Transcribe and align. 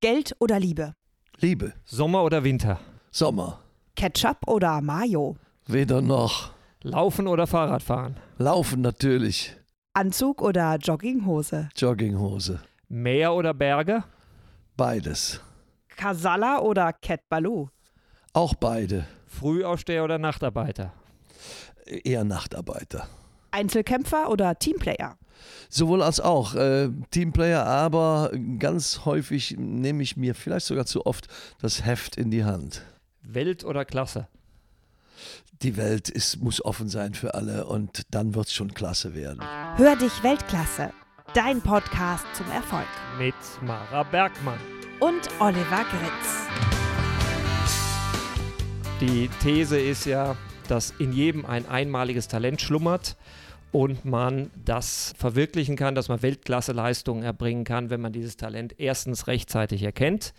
Geld 0.00 0.36
oder 0.38 0.60
Liebe? 0.60 0.94
Liebe. 1.38 1.72
Sommer 1.84 2.22
oder 2.22 2.44
Winter? 2.44 2.78
Sommer. 3.10 3.58
Ketchup 3.96 4.46
oder 4.46 4.80
Mayo? 4.80 5.36
Weder 5.66 6.00
noch. 6.00 6.52
Laufen 6.82 7.26
oder 7.26 7.48
Fahrradfahren? 7.48 8.16
Laufen 8.38 8.80
natürlich. 8.80 9.56
Anzug 9.94 10.40
oder 10.40 10.76
Jogginghose? 10.76 11.68
Jogginghose. 11.76 12.60
Meer 12.88 13.32
oder 13.34 13.52
Berge? 13.52 14.04
Beides. 14.76 15.40
Kasala 15.96 16.60
oder 16.60 16.92
Cat 16.92 17.28
Baloo? 17.28 17.68
Auch 18.32 18.54
beide. 18.54 19.04
Frühaufsteher 19.26 20.04
oder 20.04 20.18
Nachtarbeiter? 20.18 20.92
Eher 21.86 22.22
Nachtarbeiter. 22.22 23.08
Einzelkämpfer 23.50 24.30
oder 24.30 24.56
Teamplayer? 24.56 25.18
Sowohl 25.68 26.02
als 26.02 26.20
auch. 26.20 26.54
Äh, 26.54 26.88
Teamplayer, 27.10 27.64
aber 27.64 28.30
ganz 28.58 29.04
häufig 29.04 29.56
nehme 29.58 30.02
ich 30.02 30.16
mir 30.16 30.34
vielleicht 30.34 30.66
sogar 30.66 30.86
zu 30.86 31.06
oft 31.06 31.28
das 31.60 31.84
Heft 31.84 32.16
in 32.16 32.30
die 32.30 32.44
Hand. 32.44 32.82
Welt 33.22 33.64
oder 33.64 33.84
Klasse? 33.84 34.28
Die 35.62 35.76
Welt 35.76 36.08
ist, 36.08 36.40
muss 36.40 36.64
offen 36.64 36.88
sein 36.88 37.14
für 37.14 37.34
alle 37.34 37.66
und 37.66 38.02
dann 38.10 38.34
wird 38.34 38.46
es 38.46 38.54
schon 38.54 38.72
klasse 38.74 39.14
werden. 39.14 39.42
Hör 39.76 39.96
dich 39.96 40.22
Weltklasse. 40.22 40.92
Dein 41.34 41.60
Podcast 41.60 42.24
zum 42.34 42.50
Erfolg. 42.52 42.86
Mit 43.18 43.34
Mara 43.60 44.04
Bergmann. 44.04 44.58
Und 45.00 45.28
Oliver 45.40 45.84
Gritz. 45.90 46.48
Die 49.00 49.28
These 49.42 49.78
ist 49.78 50.06
ja, 50.06 50.36
dass 50.68 50.92
in 50.98 51.12
jedem 51.12 51.44
ein 51.44 51.68
einmaliges 51.68 52.28
Talent 52.28 52.60
schlummert 52.60 53.16
und 53.72 54.04
man 54.04 54.50
das 54.64 55.14
verwirklichen 55.18 55.76
kann, 55.76 55.94
dass 55.94 56.08
man 56.08 56.22
Weltklasse-Leistungen 56.22 57.22
erbringen 57.22 57.64
kann, 57.64 57.90
wenn 57.90 58.00
man 58.00 58.12
dieses 58.12 58.36
Talent 58.36 58.74
erstens 58.78 59.26
rechtzeitig 59.26 59.82
erkennt, 59.82 60.32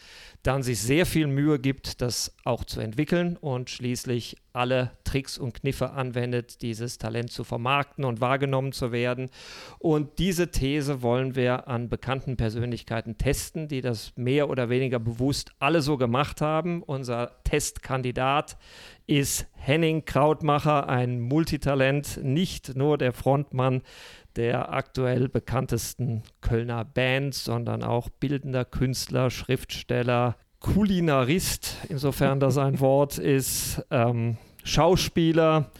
dann 0.44 0.64
sich 0.64 0.82
sehr 0.82 1.06
viel 1.06 1.28
Mühe 1.28 1.60
gibt, 1.60 2.02
das 2.02 2.36
auch 2.44 2.64
zu 2.64 2.80
entwickeln 2.80 3.38
und 3.38 3.70
schließlich 3.70 4.38
alle 4.54 4.92
Tricks 5.10 5.40
und 5.40 5.56
Kniffe 5.56 5.90
anwendet, 5.90 6.62
dieses 6.62 7.00
Talent 7.00 7.32
zu 7.32 7.44
vermarkten 7.44 8.06
und 8.06 8.22
wahrgenommen 8.22 8.74
zu 8.74 8.92
werden. 8.92 9.32
Und 9.80 10.20
diese 10.20 10.52
These 10.52 11.02
wollen 11.02 11.36
wir 11.36 11.68
an 11.68 11.90
bekannten 11.90 12.38
Persönlichkeiten 12.38 13.18
testen, 13.18 13.68
die 13.68 13.82
das 13.82 14.14
mehr 14.16 14.52
oder 14.52 14.70
weniger 14.70 15.00
bewusst 15.00 15.52
alle 15.58 15.82
so 15.82 15.98
gemacht 15.98 16.42
haben. 16.42 16.84
Unser 16.84 17.42
Testkandidat 17.44 18.58
ist 19.08 19.48
Henning 19.54 20.06
Krautmacher, 20.06 20.88
ein 20.88 21.20
Multitalent, 21.20 22.20
nicht 22.24 22.76
nur 22.76 23.00
der 23.00 23.12
Frontmann 23.12 23.82
der 24.36 24.72
aktuell 24.72 25.28
bekanntesten 25.28 26.22
Kölner 26.42 26.86
Bands, 26.86 27.44
sondern 27.44 27.82
auch 27.82 28.10
bildender 28.10 28.64
Künstler, 28.64 29.32
Schriftsteller, 29.32 30.36
Kulinarist, 30.60 31.78
insofern 31.90 32.40
das 32.40 32.60
ein 32.60 32.80
Wort 32.80 33.18
ist, 33.18 33.84
ähm, 33.90 34.38
Schauspieler 34.70 35.72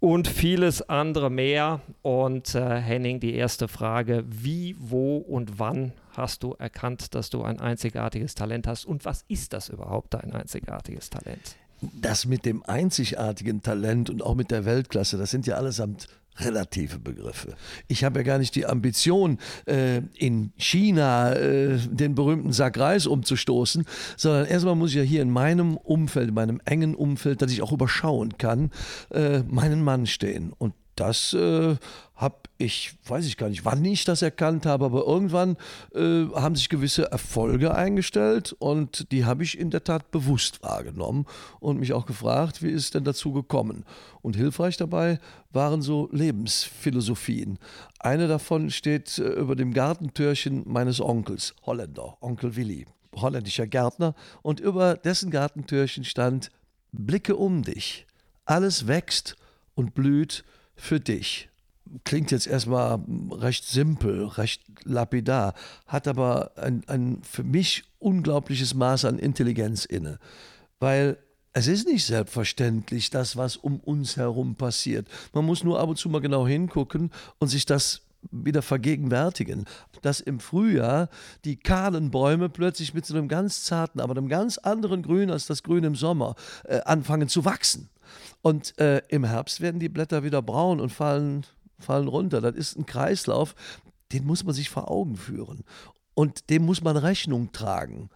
und 0.00 0.26
vieles 0.26 0.88
andere 0.88 1.30
mehr. 1.30 1.80
Und 2.02 2.54
äh, 2.54 2.80
Henning, 2.80 3.20
die 3.20 3.34
erste 3.34 3.68
Frage, 3.68 4.24
wie, 4.26 4.74
wo 4.78 5.18
und 5.18 5.58
wann 5.58 5.92
hast 6.16 6.42
du 6.42 6.54
erkannt, 6.58 7.14
dass 7.14 7.30
du 7.30 7.42
ein 7.42 7.60
einzigartiges 7.60 8.34
Talent 8.34 8.66
hast 8.66 8.84
und 8.84 9.04
was 9.04 9.24
ist 9.28 9.52
das 9.52 9.68
überhaupt, 9.68 10.14
dein 10.14 10.32
einzigartiges 10.32 11.10
Talent? 11.10 11.56
Das 11.80 12.26
mit 12.26 12.44
dem 12.44 12.62
einzigartigen 12.64 13.62
Talent 13.62 14.10
und 14.10 14.22
auch 14.22 14.34
mit 14.34 14.50
der 14.50 14.64
Weltklasse, 14.64 15.18
das 15.18 15.30
sind 15.30 15.46
ja 15.46 15.56
allesamt 15.56 16.08
relative 16.36 16.98
Begriffe. 16.98 17.56
Ich 17.88 18.04
habe 18.04 18.20
ja 18.20 18.22
gar 18.24 18.38
nicht 18.38 18.54
die 18.54 18.66
Ambition, 18.66 19.38
äh, 19.66 20.02
in 20.14 20.52
China 20.56 21.32
äh, 21.34 21.78
den 21.78 22.14
berühmten 22.14 22.52
Sack 22.52 22.78
Reis 22.78 23.06
umzustoßen, 23.06 23.84
sondern 24.16 24.46
erstmal 24.46 24.74
muss 24.74 24.90
ich 24.90 24.96
ja 24.96 25.02
hier 25.02 25.22
in 25.22 25.30
meinem 25.30 25.76
Umfeld, 25.76 26.28
in 26.28 26.34
meinem 26.34 26.60
engen 26.64 26.94
Umfeld, 26.94 27.42
das 27.42 27.52
ich 27.52 27.62
auch 27.62 27.72
überschauen 27.72 28.38
kann, 28.38 28.70
äh, 29.10 29.40
meinen 29.40 29.82
Mann 29.82 30.06
stehen. 30.06 30.52
Und 30.56 30.74
das 30.96 31.32
äh, 31.32 31.76
habe 32.14 32.36
ich, 32.58 32.94
weiß 33.06 33.26
ich 33.26 33.36
gar 33.36 33.48
nicht, 33.48 33.64
wann 33.64 33.84
ich 33.84 34.04
das 34.04 34.22
erkannt 34.22 34.66
habe, 34.66 34.84
aber 34.84 35.04
irgendwann 35.06 35.56
äh, 35.94 36.26
haben 36.34 36.54
sich 36.54 36.68
gewisse 36.68 37.10
Erfolge 37.10 37.74
eingestellt 37.74 38.54
und 38.58 39.10
die 39.10 39.24
habe 39.24 39.42
ich 39.42 39.58
in 39.58 39.70
der 39.70 39.84
Tat 39.84 40.10
bewusst 40.10 40.62
wahrgenommen 40.62 41.26
und 41.58 41.80
mich 41.80 41.92
auch 41.92 42.06
gefragt, 42.06 42.62
wie 42.62 42.70
ist 42.70 42.84
es 42.84 42.90
denn 42.90 43.04
dazu 43.04 43.32
gekommen? 43.32 43.84
Und 44.20 44.36
hilfreich 44.36 44.76
dabei 44.76 45.18
waren 45.50 45.82
so 45.82 46.08
Lebensphilosophien. 46.12 47.58
Eine 47.98 48.28
davon 48.28 48.70
steht 48.70 49.18
äh, 49.18 49.24
über 49.24 49.56
dem 49.56 49.72
Gartentürchen 49.72 50.62
meines 50.66 51.00
Onkels, 51.00 51.54
Holländer, 51.66 52.16
Onkel 52.20 52.54
Willi, 52.54 52.86
holländischer 53.16 53.66
Gärtner, 53.66 54.14
und 54.42 54.60
über 54.60 54.94
dessen 54.94 55.30
Gartentürchen 55.30 56.04
stand, 56.04 56.50
Blicke 56.92 57.36
um 57.36 57.62
dich, 57.62 58.06
alles 58.44 58.86
wächst 58.86 59.36
und 59.74 59.94
blüht 59.94 60.44
für 60.82 60.98
dich. 60.98 61.48
Klingt 62.04 62.32
jetzt 62.32 62.46
erstmal 62.46 62.98
recht 63.30 63.66
simpel, 63.66 64.24
recht 64.26 64.62
lapidar, 64.84 65.54
hat 65.86 66.08
aber 66.08 66.52
ein, 66.56 66.82
ein 66.88 67.22
für 67.22 67.44
mich 67.44 67.84
unglaubliches 67.98 68.74
Maß 68.74 69.04
an 69.04 69.18
Intelligenz 69.18 69.84
inne. 69.84 70.18
Weil 70.80 71.18
es 71.52 71.68
ist 71.68 71.86
nicht 71.86 72.04
selbstverständlich, 72.04 73.10
das, 73.10 73.36
was 73.36 73.56
um 73.56 73.78
uns 73.78 74.16
herum 74.16 74.56
passiert. 74.56 75.06
Man 75.32 75.44
muss 75.44 75.62
nur 75.62 75.78
ab 75.78 75.88
und 75.88 75.96
zu 75.96 76.08
mal 76.08 76.20
genau 76.20 76.48
hingucken 76.48 77.10
und 77.38 77.48
sich 77.48 77.64
das 77.64 78.02
wieder 78.30 78.62
vergegenwärtigen, 78.62 79.66
dass 80.00 80.20
im 80.20 80.40
Frühjahr 80.40 81.10
die 81.44 81.56
kahlen 81.56 82.10
Bäume 82.10 82.48
plötzlich 82.48 82.94
mit 82.94 83.06
so 83.06 83.14
einem 83.14 83.28
ganz 83.28 83.64
zarten, 83.64 84.00
aber 84.00 84.16
einem 84.16 84.28
ganz 84.28 84.58
anderen 84.58 85.02
Grün 85.02 85.30
als 85.30 85.46
das 85.46 85.62
Grün 85.62 85.84
im 85.84 85.94
Sommer 85.94 86.34
äh, 86.64 86.80
anfangen 86.80 87.28
zu 87.28 87.44
wachsen. 87.44 87.88
Und 88.42 88.78
äh, 88.78 89.02
im 89.08 89.24
Herbst 89.24 89.60
werden 89.60 89.80
die 89.80 89.88
Blätter 89.88 90.24
wieder 90.24 90.42
braun 90.42 90.80
und 90.80 90.90
fallen, 90.90 91.46
fallen 91.78 92.08
runter. 92.08 92.40
Das 92.40 92.54
ist 92.54 92.76
ein 92.76 92.86
Kreislauf, 92.86 93.54
den 94.12 94.24
muss 94.24 94.44
man 94.44 94.54
sich 94.54 94.70
vor 94.70 94.90
Augen 94.90 95.16
führen. 95.16 95.64
Und 96.14 96.50
dem 96.50 96.64
muss 96.64 96.82
man 96.82 96.96
Rechnung 96.96 97.52
tragen. 97.52 98.10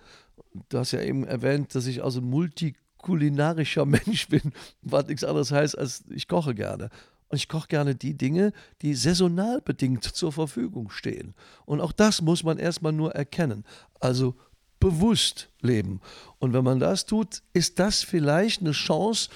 Du 0.68 0.78
hast 0.78 0.92
ja 0.92 1.00
eben 1.00 1.24
erwähnt, 1.24 1.74
dass 1.74 1.86
ich 1.86 2.02
also 2.04 2.20
ein 2.20 2.28
multikulinarischer 2.28 3.86
Mensch 3.86 4.28
bin, 4.28 4.52
was 4.82 5.06
nichts 5.06 5.24
anderes 5.24 5.52
heißt, 5.52 5.76
als 5.76 6.04
ich 6.10 6.28
koche 6.28 6.54
gerne. 6.54 6.90
Und 7.28 7.38
ich 7.38 7.48
koche 7.48 7.68
gerne 7.68 7.94
die 7.94 8.14
Dinge, 8.14 8.52
die 8.82 8.94
saisonal 8.94 9.60
bedingt 9.60 10.04
zur 10.04 10.32
Verfügung 10.32 10.90
stehen. 10.90 11.34
Und 11.64 11.80
auch 11.80 11.92
das 11.92 12.22
muss 12.22 12.44
man 12.44 12.58
erstmal 12.58 12.92
nur 12.92 13.14
erkennen. 13.14 13.64
Also 13.98 14.36
bewusst 14.78 15.48
leben. 15.60 16.00
Und 16.38 16.52
wenn 16.52 16.62
man 16.62 16.78
das 16.78 17.06
tut, 17.06 17.42
ist 17.52 17.78
das 17.78 18.02
vielleicht 18.02 18.60
eine 18.60 18.72
Chance, 18.72 19.30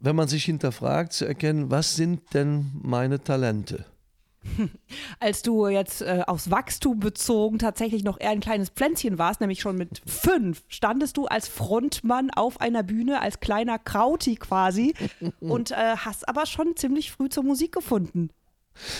wenn 0.00 0.16
man 0.16 0.28
sich 0.28 0.44
hinterfragt, 0.44 1.12
zu 1.12 1.24
erkennen, 1.24 1.70
was 1.70 1.96
sind 1.96 2.34
denn 2.34 2.70
meine 2.82 3.22
Talente? 3.22 3.84
Als 5.20 5.42
du 5.42 5.66
jetzt 5.66 6.02
äh, 6.02 6.22
aufs 6.26 6.50
Wachstum 6.50 7.00
bezogen 7.00 7.58
tatsächlich 7.58 8.04
noch 8.04 8.20
eher 8.20 8.30
ein 8.30 8.40
kleines 8.40 8.70
Pflänzchen 8.70 9.18
warst, 9.18 9.40
nämlich 9.40 9.60
schon 9.60 9.76
mit 9.76 10.00
fünf, 10.06 10.62
standest 10.68 11.16
du 11.16 11.26
als 11.26 11.48
Frontmann 11.48 12.30
auf 12.30 12.60
einer 12.60 12.82
Bühne, 12.82 13.20
als 13.20 13.40
kleiner 13.40 13.78
Krauti 13.78 14.36
quasi 14.36 14.94
und 15.40 15.72
äh, 15.72 15.96
hast 15.96 16.28
aber 16.28 16.46
schon 16.46 16.76
ziemlich 16.76 17.10
früh 17.10 17.28
zur 17.28 17.44
Musik 17.44 17.72
gefunden. 17.72 18.30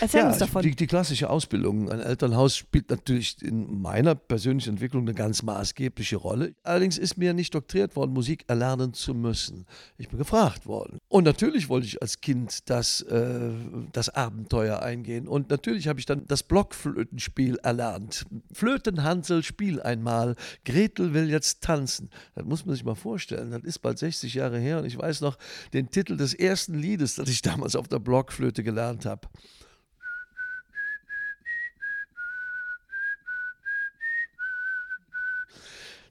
Erzähl 0.01 0.21
ja, 0.21 0.29
uns 0.29 0.39
davon. 0.39 0.63
Die, 0.63 0.75
die, 0.75 0.87
klassische 0.87 1.31
Ausbildung. 1.31 1.91
Ein 1.91 2.01
Elternhaus 2.01 2.57
spielt 2.57 2.91
natürlich 2.91 3.43
in 3.43 3.81
meiner 3.81 4.15
persönlichen 4.15 4.71
Entwicklung 4.71 5.03
eine 5.03 5.15
ganz 5.15 5.43
maßgebliche 5.43 6.17
Rolle. 6.17 6.55
Allerdings 6.63 6.99
ist 6.99 7.17
mir 7.17 7.35
nicht 7.35 7.55
doktriert 7.55 7.97
worden, 7.97 8.13
Musik 8.13 8.45
erlernen 8.49 8.95
zu 8.95 9.15
müssen. 9.15 9.67
Ich 9.97 10.09
bin 10.09 10.19
gefragt 10.19 10.67
worden. 10.67 10.99
Und 11.09 11.25
natürlich 11.25 11.69
wollte 11.69 11.87
ich 11.87 12.03
als 12.03 12.21
Kind 12.21 12.69
das, 12.71 13.03
äh, 13.03 13.51
das 13.93 14.09
Abenteuer 14.09 14.83
eingehen. 14.83 15.29
Und 15.29 15.51
natürlich 15.51 15.89
habe 15.89 16.01
ich 16.01 16.07
dann 16.07 16.27
das 16.27 16.43
Blockflötenspiel 16.43 17.57
erlernt. 17.63 18.27
Flötenhansel, 18.53 19.43
spiel 19.43 19.81
einmal. 19.83 20.35
Gretel 20.65 21.15
will 21.15 21.31
jetzt 21.31 21.63
tanzen. 21.63 22.11
Das 22.35 22.45
muss 22.45 22.67
man 22.67 22.75
sich 22.75 22.85
mal 22.85 22.95
vorstellen. 22.95 23.51
Das 23.51 23.63
ist 23.63 23.81
bald 23.81 23.99
60 23.99 24.35
Jahre 24.35 24.59
her 24.59 24.79
und 24.79 24.85
ich 24.85 24.99
weiß 24.99 25.21
noch 25.21 25.39
den 25.73 25.91
Titel 25.91 26.17
des 26.17 26.35
ersten 26.35 26.75
Liedes, 26.75 27.17
das 27.17 27.29
ich 27.29 27.43
damals 27.43 27.77
auf 27.77 27.89
der 27.89 27.99
Blockflöte 27.99 28.63
gelernt 28.63 29.07
habe. 29.07 29.29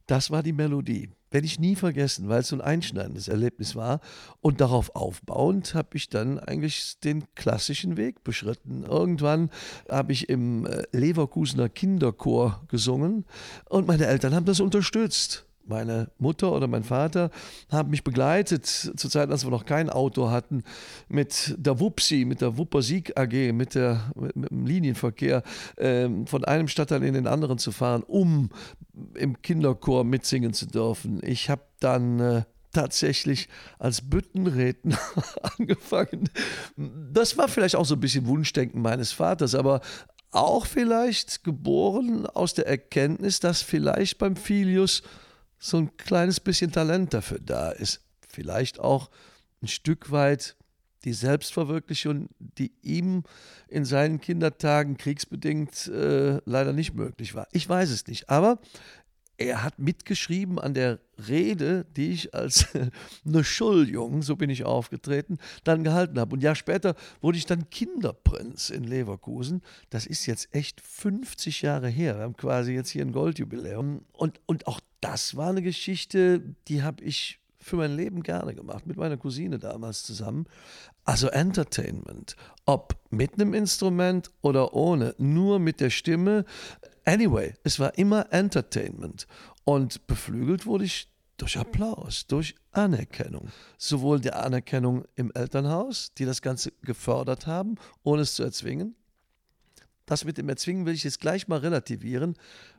Das 0.07 0.31
war 0.31 0.41
die 0.41 0.53
Melodie. 0.53 1.09
Werde 1.29 1.45
ich 1.45 1.59
nie 1.59 1.75
vergessen, 1.75 2.29
weil 2.29 2.39
es 2.39 2.47
so 2.47 2.55
ein 2.55 2.61
einschneidendes 2.61 3.27
Erlebnis 3.27 3.75
war. 3.75 3.99
Und 4.39 4.61
darauf 4.61 4.95
aufbauend 4.95 5.75
habe 5.75 5.97
ich 5.97 6.09
dann 6.09 6.39
eigentlich 6.39 6.99
den 7.01 7.25
klassischen 7.35 7.97
Weg 7.97 8.23
beschritten. 8.23 8.83
Irgendwann 8.83 9.49
habe 9.89 10.13
ich 10.13 10.29
im 10.29 10.65
äh, 10.65 10.83
Leverkusener 10.93 11.67
Kinderchor 11.67 12.63
gesungen 12.69 13.25
und 13.65 13.87
meine 13.87 14.07
Eltern 14.07 14.33
haben 14.33 14.45
das 14.45 14.61
unterstützt. 14.61 15.46
Meine 15.67 16.09
Mutter 16.17 16.51
oder 16.53 16.67
mein 16.67 16.83
Vater 16.83 17.29
haben 17.71 17.89
mich 17.89 18.03
begleitet, 18.03 18.65
zu 18.65 19.09
Zeiten, 19.09 19.31
als 19.31 19.45
wir 19.45 19.51
noch 19.51 19.65
kein 19.65 19.89
Auto 19.89 20.29
hatten, 20.29 20.63
mit 21.09 21.55
der 21.57 21.79
Wupsi, 21.79 22.25
mit 22.25 22.41
der 22.41 22.57
Wupper 22.57 22.81
Sieg 22.81 23.17
AG, 23.17 23.53
mit, 23.53 23.75
der, 23.75 24.11
mit 24.15 24.51
dem 24.51 24.65
Linienverkehr 24.65 25.43
ähm, 25.77 26.27
von 26.27 26.45
einem 26.45 26.67
Stadtteil 26.67 27.03
in 27.03 27.13
den 27.13 27.27
anderen 27.27 27.57
zu 27.57 27.71
fahren, 27.71 28.03
um 28.03 28.49
im 29.13 29.41
Kinderchor 29.41 30.03
mitsingen 30.03 30.53
zu 30.53 30.65
dürfen. 30.65 31.21
Ich 31.23 31.49
habe 31.49 31.63
dann 31.79 32.19
äh, 32.19 32.43
tatsächlich 32.73 33.49
als 33.79 34.07
Büttenredner 34.07 34.99
angefangen. 35.57 36.29
Das 36.75 37.37
war 37.37 37.47
vielleicht 37.47 37.75
auch 37.75 37.85
so 37.85 37.95
ein 37.95 37.99
bisschen 37.99 38.27
Wunschdenken 38.27 38.81
meines 38.81 39.11
Vaters, 39.11 39.55
aber 39.55 39.81
auch 40.31 40.65
vielleicht 40.65 41.43
geboren 41.43 42.25
aus 42.27 42.53
der 42.53 42.67
Erkenntnis, 42.67 43.39
dass 43.39 43.61
vielleicht 43.61 44.17
beim 44.17 44.35
Filius 44.35 45.01
so 45.59 45.77
ein 45.77 45.95
kleines 45.97 46.39
bisschen 46.39 46.71
Talent 46.71 47.13
dafür 47.13 47.39
da 47.39 47.71
ist. 47.71 48.01
Vielleicht 48.27 48.79
auch 48.79 49.09
ein 49.61 49.67
Stück 49.67 50.11
weit 50.11 50.55
die 51.03 51.13
Selbstverwirklichung, 51.13 52.27
die 52.39 52.73
ihm 52.81 53.23
in 53.67 53.85
seinen 53.85 54.19
Kindertagen 54.19 54.97
kriegsbedingt 54.97 55.87
äh, 55.87 56.41
leider 56.45 56.73
nicht 56.73 56.95
möglich 56.95 57.33
war. 57.33 57.47
Ich 57.51 57.67
weiß 57.67 57.91
es 57.91 58.07
nicht, 58.07 58.29
aber 58.29 58.59
er 59.37 59.63
hat 59.63 59.79
mitgeschrieben 59.79 60.59
an 60.59 60.73
der 60.73 60.99
Rede, 61.27 61.85
die 61.95 62.11
ich 62.11 62.33
als 62.33 62.67
eine 63.25 63.43
Schuljung, 63.43 64.21
so 64.21 64.35
bin 64.35 64.49
ich 64.49 64.65
aufgetreten, 64.65 65.37
dann 65.63 65.83
gehalten 65.83 66.19
habe. 66.19 66.33
Und 66.33 66.39
ein 66.39 66.43
Jahr 66.43 66.55
später 66.55 66.95
wurde 67.21 67.37
ich 67.37 67.45
dann 67.45 67.69
Kinderprinz 67.69 68.69
in 68.69 68.83
Leverkusen. 68.83 69.61
Das 69.89 70.05
ist 70.05 70.25
jetzt 70.25 70.53
echt 70.53 70.81
50 70.81 71.61
Jahre 71.61 71.87
her. 71.87 72.17
Wir 72.17 72.23
haben 72.23 72.37
quasi 72.37 72.73
jetzt 72.73 72.89
hier 72.89 73.03
ein 73.03 73.11
Goldjubiläum. 73.11 74.01
Und, 74.11 74.41
und 74.45 74.67
auch 74.67 74.79
das 75.01 75.35
war 75.35 75.49
eine 75.49 75.61
Geschichte, 75.61 76.41
die 76.67 76.81
habe 76.83 77.03
ich 77.03 77.39
für 77.59 77.75
mein 77.75 77.95
Leben 77.95 78.23
gerne 78.23 78.55
gemacht, 78.55 78.87
mit 78.87 78.97
meiner 78.97 79.17
Cousine 79.17 79.59
damals 79.59 80.03
zusammen. 80.03 80.45
Also 81.03 81.27
Entertainment, 81.27 82.35
ob 82.65 82.95
mit 83.09 83.33
einem 83.33 83.53
Instrument 83.53 84.31
oder 84.41 84.73
ohne, 84.73 85.15
nur 85.17 85.59
mit 85.59 85.79
der 85.79 85.89
Stimme. 85.89 86.45
Anyway, 87.07 87.53
es 87.63 87.79
war 87.79 87.97
immer 87.97 88.33
Entertainment. 88.33 89.27
Und 89.63 90.07
beflügelt 90.07 90.65
wurde 90.65 90.83
ich 90.83 91.09
durch 91.37 91.57
Applaus, 91.57 92.27
durch 92.27 92.53
Anerkennung. 92.71 93.47
Sowohl 93.77 94.19
die 94.19 94.33
Anerkennung 94.33 95.05
im 95.15 95.31
Elternhaus, 95.33 96.13
die 96.15 96.25
das 96.25 96.41
Ganze 96.41 96.73
gefördert 96.81 97.47
haben, 97.47 97.75
ohne 98.03 98.23
es 98.23 98.35
zu 98.35 98.43
erzwingen. 98.43 98.93
Das 100.05 100.25
mit 100.25 100.37
dem 100.37 100.49
Erzwingen 100.49 100.85
will 100.85 100.95
ich 100.95 101.05
jetzt 101.05 101.21
gleich 101.21 101.47
mal 101.47 101.59
relativieren, 101.59 102.35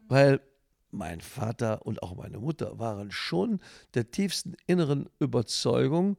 weil 0.08 0.42
mein 0.90 1.22
Vater 1.22 1.86
und 1.86 2.02
auch 2.02 2.14
meine 2.14 2.38
Mutter 2.38 2.78
waren 2.78 3.10
schon 3.10 3.60
der 3.94 4.10
tiefsten 4.10 4.56
inneren 4.66 5.08
Überzeugung, 5.20 6.18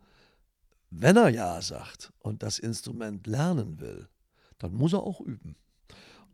wenn 0.89 1.15
er 1.15 1.29
Ja 1.29 1.61
sagt 1.61 2.11
und 2.17 2.41
das 2.41 2.57
Instrument 2.57 3.27
lernen 3.27 3.79
will, 3.79 4.09
dann 4.57 4.73
muss 4.73 4.93
er 4.93 5.03
auch 5.03 5.21
üben. 5.21 5.55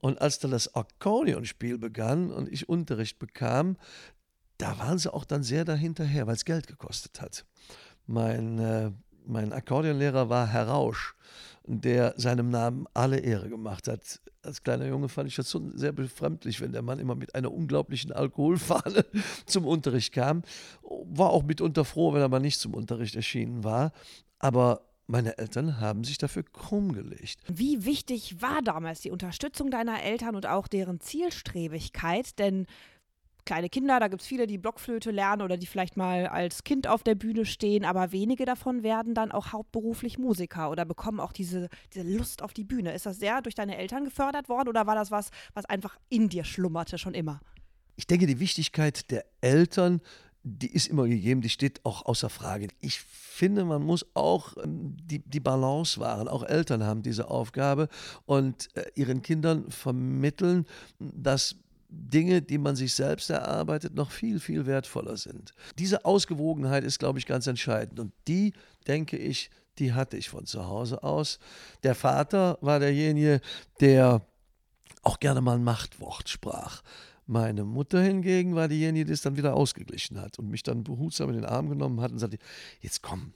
Und 0.06 0.22
als 0.22 0.38
dann 0.38 0.52
das 0.52 0.75
Akkordeonspiel 0.75 1.80
begann 1.80 2.31
und 2.31 2.48
ich 2.48 2.69
Unterricht 2.69 3.18
bekam, 3.18 3.75
da 4.60 4.78
waren 4.78 5.00
sie 5.00 5.12
auch 5.12 5.25
dann 5.25 5.42
sehr 5.42 5.66
dahinterher, 5.66 6.28
weil 6.28 6.36
es 6.36 6.46
Geld 6.46 6.68
gekostet 6.68 7.22
hat. 7.22 7.44
Mein, 8.06 8.60
äh, 8.60 8.92
mein 9.25 9.52
Akkordeonlehrer 9.52 10.30
war 10.30 10.46
Herr 10.46 10.68
Rausch, 10.68 11.16
der 11.66 12.13
seinem 12.18 12.52
Namen 12.52 12.86
alle 12.94 13.18
Ehre 13.18 13.50
gemacht 13.50 13.88
hat 13.88 14.22
als 14.46 14.62
kleiner 14.62 14.86
Junge 14.86 15.10
fand 15.10 15.28
ich 15.28 15.36
das 15.36 15.50
schon 15.50 15.75
sehr 15.75 15.92
befremdlich, 15.92 16.62
wenn 16.62 16.72
der 16.72 16.84
Mann 16.84 17.00
immer 17.00 17.16
mit 17.16 17.34
einer 17.34 17.52
unglaublichen 17.52 18.12
Alkoholfahne 18.12 19.04
zum 19.48 19.66
Unterricht 19.66 20.13
kam. 20.13 20.44
War 20.84 21.31
auch 21.31 21.42
mitunter 21.42 21.84
froh, 21.84 22.13
wenn 22.13 22.22
er 22.22 22.30
mal 22.30 22.40
nicht 22.40 22.60
zum 22.60 22.75
Unterricht 22.75 23.16
erschienen 23.16 23.63
war. 23.63 23.92
Aber 24.38 24.81
meine 25.07 25.38
Eltern 25.38 25.80
haben 25.80 26.04
sich 26.04 26.18
dafür 26.18 26.44
krumm 26.44 26.94
gelegt. 26.94 27.40
Wie 27.48 27.86
wichtig 27.86 28.42
war 28.42 28.62
damals 28.62 29.02
die 29.02 29.12
Unterstützung 29.12 29.69
deiner 29.72 30.02
Eltern 30.02 30.36
und 30.36 30.46
auch 30.48 30.68
deren 30.68 31.00
Zielstrebigkeit? 31.00 32.38
Denn 32.40 32.66
kleine 33.46 33.69
Kinder, 33.69 34.00
da 34.00 34.07
gibt 34.07 34.22
es 34.22 34.28
viele, 34.28 34.48
die 34.48 34.57
Blockflöte 34.57 35.12
lernen 35.12 35.44
oder 35.44 35.57
die 35.57 35.68
vielleicht 35.68 35.98
mal 35.98 36.28
als 36.28 36.63
Kind 36.63 36.88
auf 36.88 37.04
der 37.04 37.16
Bühne 37.16 37.46
stehen, 37.46 37.86
aber 37.86 38.12
wenige 38.12 38.46
davon 38.46 38.84
werden 38.84 39.13
dann 39.13 39.31
auch 39.31 39.54
hauptberuflich 39.54 40.18
Musiker 40.18 40.72
oder 40.72 40.86
bekommen 40.86 41.19
auch 41.19 41.31
diese, 41.31 41.69
diese 41.94 42.07
Lust 42.07 42.42
auf 42.42 42.54
die 42.54 42.63
Bühne. 42.63 42.94
Ist 42.94 43.06
das 43.06 43.19
sehr 43.19 43.42
durch 43.42 43.56
deine 43.56 43.78
Eltern 43.78 44.06
gefördert 44.06 44.50
worden 44.50 44.69
oder 44.69 44.88
war 44.88 44.96
das 44.96 45.12
was, 45.12 45.30
was 45.54 45.66
einfach 45.66 45.98
in 46.10 46.30
dir 46.30 46.44
schlummerte 46.44 46.98
schon 46.98 47.13
immer? 47.13 47.40
Ich 47.96 48.07
denke, 48.07 48.25
die 48.25 48.40
Wichtigkeit 48.40 49.10
der 49.10 49.25
Eltern 49.40 50.02
die 50.47 50.71
ist 50.71 50.88
immer 50.88 51.07
gegeben, 51.07 51.42
die 51.42 51.50
steht 51.50 51.83
auch 51.86 52.06
außer 52.06 52.30
Frage. 52.30 52.68
Ich 52.80 53.01
finde, 53.01 53.65
man 53.65 53.81
muss 53.81 54.06
auch 54.13 54.56
ähm, 54.63 54.95
die, 55.01 55.19
die 55.19 55.39
Balance 55.39 56.00
wahren. 56.00 56.27
Auch 56.27 56.44
Eltern 56.44 56.83
haben 56.83 57.01
diese 57.01 57.30
Aufgabe 57.30 57.89
und 58.27 58.69
äh, 58.77 58.86
ihren 58.94 59.24
Kindern 59.24 59.71
vermitteln, 59.71 60.65
dass 61.00 61.56
Dinge, 61.89 62.44
die 62.44 62.59
man 62.59 62.75
sich 62.75 62.94
selbst 62.94 63.31
erarbeitet, 63.31 63.95
noch 63.95 64.12
viel, 64.12 64.39
viel 64.39 64.68
wertvoller 64.68 65.18
sind. 65.18 65.56
Diese 65.80 66.06
Ausgewogenheit 66.06 66.83
ist, 66.83 67.00
glaube 67.00 67.18
ich, 67.18 67.25
ganz 67.25 67.47
entscheidend. 67.47 68.00
Und 68.00 68.12
die, 68.27 68.53
denke 68.88 69.18
ich, 69.18 69.50
die 69.80 69.94
hatte 69.94 70.15
ich 70.15 70.30
von 70.30 70.45
zu 70.45 70.68
Hause 70.68 71.01
aus. 71.01 71.39
Der 71.81 71.95
Vater 71.95 72.59
war 72.62 72.80
derjenige, 72.80 73.42
der 73.80 74.21
auch 75.01 75.19
gerne 75.19 75.42
mal 75.42 75.56
ein 75.56 75.63
Machtwort 75.63 76.30
sprach. 76.30 76.83
Meine 77.27 77.63
Mutter 77.63 78.01
hingegen 78.01 78.56
war 78.56 78.68
diejenige, 78.68 79.06
die 79.06 79.13
es 79.13 79.22
dann 79.22 79.38
wieder 79.38 79.56
ausgeglichen 79.56 80.22
hat 80.22 80.38
und 80.38 80.50
mich 80.50 80.63
dann 80.63 80.83
behutsam 80.83 81.30
in 81.30 81.36
den 81.36 81.45
Arm 81.45 81.69
genommen 81.69 82.01
hat 82.01 82.12
und 82.12 82.19
sagte, 82.19 82.38
jetzt 82.81 83.01
komm, 83.01 83.33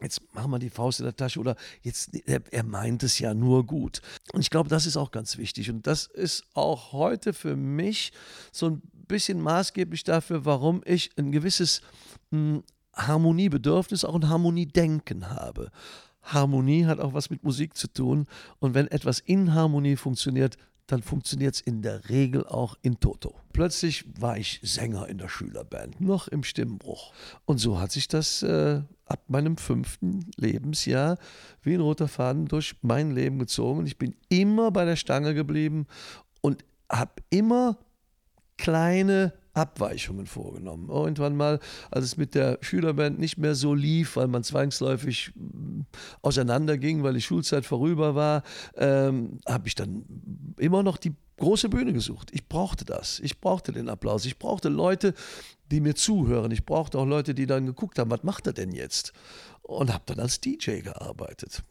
jetzt 0.00 0.20
mach 0.32 0.46
mal 0.46 0.58
die 0.58 0.70
Faust 0.70 1.00
in 1.00 1.04
der 1.04 1.16
Tasche 1.16 1.40
oder 1.40 1.56
jetzt, 1.82 2.14
er, 2.26 2.42
er, 2.50 2.64
meint 2.64 3.02
es 3.02 3.18
ja 3.18 3.34
nur 3.34 3.66
gut. 3.66 4.02
Und 4.32 4.40
ich 4.40 4.50
glaube, 4.50 4.68
das 4.68 4.86
ist 4.86 4.96
auch 4.96 5.10
ganz 5.10 5.36
wichtig. 5.36 5.70
Und 5.70 5.86
das 5.86 6.06
ist 6.06 6.44
auch 6.54 6.92
heute 6.92 7.32
für 7.32 7.56
mich 7.56 8.12
so 8.52 8.70
ein 8.70 8.82
bisschen 9.08 9.40
maßgeblich 9.40 10.04
dafür, 10.04 10.44
warum 10.44 10.82
ich 10.84 11.10
ein 11.16 11.32
gewisses 11.32 11.80
hm, 12.30 12.62
Harmoniebedürfnis, 12.94 14.04
auch 14.04 14.14
ein 14.14 14.28
Harmoniedenken 14.28 15.30
habe. 15.30 15.70
Harmonie 16.22 16.86
hat 16.86 17.00
auch 17.00 17.12
was 17.12 17.30
mit 17.30 17.44
Musik 17.44 17.76
zu 17.76 17.88
tun. 17.88 18.26
Und 18.58 18.74
wenn 18.74 18.88
etwas 18.88 19.20
in 19.20 19.54
Harmonie 19.54 19.96
funktioniert, 19.96 20.56
dann 20.86 21.02
funktioniert 21.02 21.54
es 21.54 21.60
in 21.60 21.82
der 21.82 22.08
Regel 22.08 22.46
auch 22.46 22.76
in 22.82 23.00
Toto. 23.00 23.34
Plötzlich 23.52 24.04
war 24.20 24.36
ich 24.36 24.60
Sänger 24.62 25.08
in 25.08 25.18
der 25.18 25.28
Schülerband, 25.28 26.00
noch 26.00 26.28
im 26.28 26.44
Stimmbruch. 26.44 27.12
Und 27.46 27.58
so 27.58 27.80
hat 27.80 27.92
sich 27.92 28.08
das 28.08 28.42
äh, 28.42 28.82
ab 29.06 29.24
meinem 29.28 29.56
fünften 29.56 30.30
Lebensjahr 30.36 31.18
wie 31.62 31.74
ein 31.74 31.80
roter 31.80 32.08
Faden 32.08 32.46
durch 32.46 32.76
mein 32.82 33.12
Leben 33.12 33.38
gezogen. 33.38 33.86
Ich 33.86 33.96
bin 33.96 34.14
immer 34.28 34.70
bei 34.70 34.84
der 34.84 34.96
Stange 34.96 35.34
geblieben 35.34 35.86
und 36.42 36.64
habe 36.90 37.22
immer 37.30 37.78
kleine 38.58 39.32
Abweichungen 39.54 40.26
vorgenommen. 40.26 40.88
Irgendwann 40.90 41.36
mal, 41.36 41.60
als 41.90 42.04
es 42.04 42.16
mit 42.16 42.34
der 42.34 42.58
Schülerband 42.60 43.18
nicht 43.18 43.38
mehr 43.38 43.54
so 43.54 43.72
lief, 43.72 44.16
weil 44.16 44.26
man 44.26 44.42
zwangsläufig 44.42 45.32
mm, 45.34 45.82
auseinanderging, 46.22 47.02
weil 47.02 47.14
die 47.14 47.22
Schulzeit 47.22 47.64
vorüber 47.64 48.14
war, 48.14 48.42
ähm, 48.76 49.38
habe 49.46 49.68
ich 49.68 49.74
dann 49.74 50.04
immer 50.58 50.82
noch 50.82 50.96
die 50.96 51.14
große 51.38 51.68
Bühne 51.68 51.92
gesucht. 51.92 52.30
Ich 52.32 52.48
brauchte 52.48 52.84
das. 52.84 53.20
Ich 53.20 53.40
brauchte 53.40 53.72
den 53.72 53.88
Applaus. 53.88 54.24
Ich 54.26 54.38
brauchte 54.38 54.68
Leute, 54.68 55.14
die 55.70 55.80
mir 55.80 55.94
zuhören. 55.94 56.50
Ich 56.50 56.64
brauchte 56.64 56.98
auch 56.98 57.06
Leute, 57.06 57.34
die 57.34 57.46
dann 57.46 57.66
geguckt 57.66 57.98
haben, 57.98 58.10
was 58.10 58.22
macht 58.22 58.46
er 58.46 58.52
denn 58.52 58.72
jetzt? 58.72 59.12
Und 59.62 59.92
habe 59.92 60.04
dann 60.06 60.20
als 60.20 60.40
DJ 60.40 60.80
gearbeitet. 60.80 61.62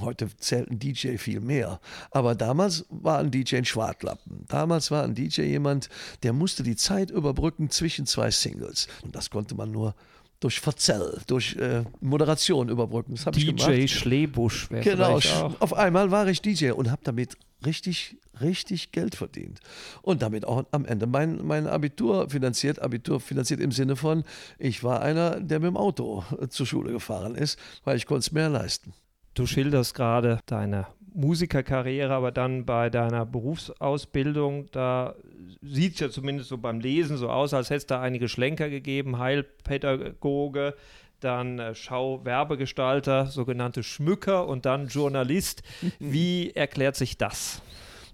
Heute 0.00 0.28
zählt 0.38 0.70
ein 0.70 0.78
DJ 0.78 1.16
viel 1.18 1.40
mehr. 1.40 1.80
Aber 2.10 2.34
damals 2.34 2.86
war 2.88 3.18
ein 3.18 3.30
DJ 3.30 3.56
ein 3.56 3.64
Schwartlappen. 3.64 4.44
Damals 4.48 4.90
war 4.90 5.04
ein 5.04 5.14
DJ 5.14 5.42
jemand, 5.42 5.88
der 6.22 6.32
musste 6.32 6.62
die 6.62 6.76
Zeit 6.76 7.10
überbrücken 7.10 7.70
zwischen 7.70 8.06
zwei 8.06 8.30
Singles. 8.30 8.88
Und 9.02 9.14
das 9.14 9.28
konnte 9.30 9.54
man 9.54 9.70
nur 9.70 9.94
durch 10.40 10.60
Verzell, 10.60 11.20
durch 11.26 11.54
äh, 11.56 11.84
Moderation 12.00 12.68
überbrücken. 12.68 13.14
Das 13.16 13.32
DJ 13.34 13.50
ich 13.50 13.56
gemacht. 13.64 13.90
Schlebusch 13.90 14.70
wäre 14.70 14.82
Genau, 14.82 15.18
auch. 15.18 15.60
auf 15.60 15.74
einmal 15.74 16.10
war 16.10 16.26
ich 16.26 16.40
DJ 16.42 16.70
und 16.72 16.90
habe 16.90 17.02
damit 17.04 17.36
richtig, 17.64 18.16
richtig 18.40 18.90
Geld 18.90 19.14
verdient. 19.14 19.60
Und 20.00 20.22
damit 20.22 20.44
auch 20.44 20.64
am 20.72 20.84
Ende 20.84 21.06
mein, 21.06 21.46
mein 21.46 21.66
Abitur 21.68 22.28
finanziert. 22.30 22.80
Abitur 22.82 23.20
finanziert 23.20 23.60
im 23.60 23.70
Sinne 23.72 23.94
von, 23.94 24.24
ich 24.58 24.82
war 24.82 25.00
einer, 25.02 25.38
der 25.38 25.60
mit 25.60 25.68
dem 25.68 25.76
Auto 25.76 26.24
zur 26.48 26.66
Schule 26.66 26.92
gefahren 26.92 27.34
ist, 27.36 27.58
weil 27.84 27.96
ich 27.96 28.06
konnte 28.06 28.20
es 28.20 28.32
mehr 28.32 28.48
leisten. 28.48 28.94
Du 29.34 29.46
schilderst 29.46 29.94
gerade 29.94 30.40
deine 30.46 30.86
Musikerkarriere, 31.14 32.12
aber 32.12 32.32
dann 32.32 32.64
bei 32.64 32.90
deiner 32.90 33.24
Berufsausbildung, 33.24 34.70
da 34.72 35.14
sieht 35.62 35.94
es 35.94 36.00
ja 36.00 36.10
zumindest 36.10 36.48
so 36.48 36.58
beim 36.58 36.80
Lesen 36.80 37.16
so 37.16 37.30
aus, 37.30 37.54
als 37.54 37.70
hätte 37.70 37.78
es 37.78 37.86
da 37.86 38.00
einige 38.00 38.28
Schlenker 38.28 38.68
gegeben, 38.68 39.18
Heilpädagoge, 39.18 40.74
dann 41.20 41.58
äh, 41.58 41.74
Schauwerbegestalter, 41.74 43.26
sogenannte 43.26 43.82
Schmücker 43.82 44.46
und 44.46 44.66
dann 44.66 44.88
Journalist. 44.88 45.62
Wie 45.98 46.50
erklärt 46.50 46.96
sich 46.96 47.16
das? 47.16 47.62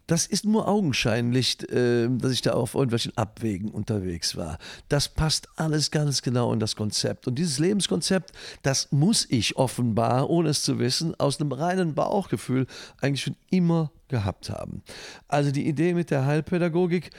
Das 0.09 0.27
ist 0.27 0.45
nur 0.45 0.67
augenscheinlich, 0.67 1.71
äh, 1.71 2.09
dass 2.09 2.33
ich 2.33 2.43
da 2.43 2.55
auf 2.55 2.75
irgendwelchen 2.75 3.17
Abwegen 3.17 3.71
unterwegs 3.71 4.37
war. 4.37 4.59
Das 4.89 5.09
passt 5.09 5.49
alles 5.57 5.91
ganz 5.91 6.23
genau 6.23 6.53
in 6.53 6.61
das 6.61 6.75
Konzept. 6.77 7.29
Und 7.29 7.37
dieses 7.37 7.59
Lebenskonzept, 7.59 8.33
das 8.63 8.91
muss 8.91 9.27
ich 9.29 9.57
offenbar, 9.57 10.31
ohne 10.31 10.49
es 10.49 10.63
zu 10.63 10.79
wissen, 10.79 11.15
aus 11.21 11.41
einem 11.41 11.53
reinen 11.53 11.95
Bauchgefühl 11.95 12.67
eigentlich 13.01 13.23
schon 13.23 13.37
immer 13.51 13.93
gehabt 14.09 14.49
haben. 14.49 14.83
Also 15.29 15.51
die 15.51 15.69
Idee 15.69 15.93
mit 15.93 16.11
der 16.11 16.25
Heilpädagogik, 16.25 17.11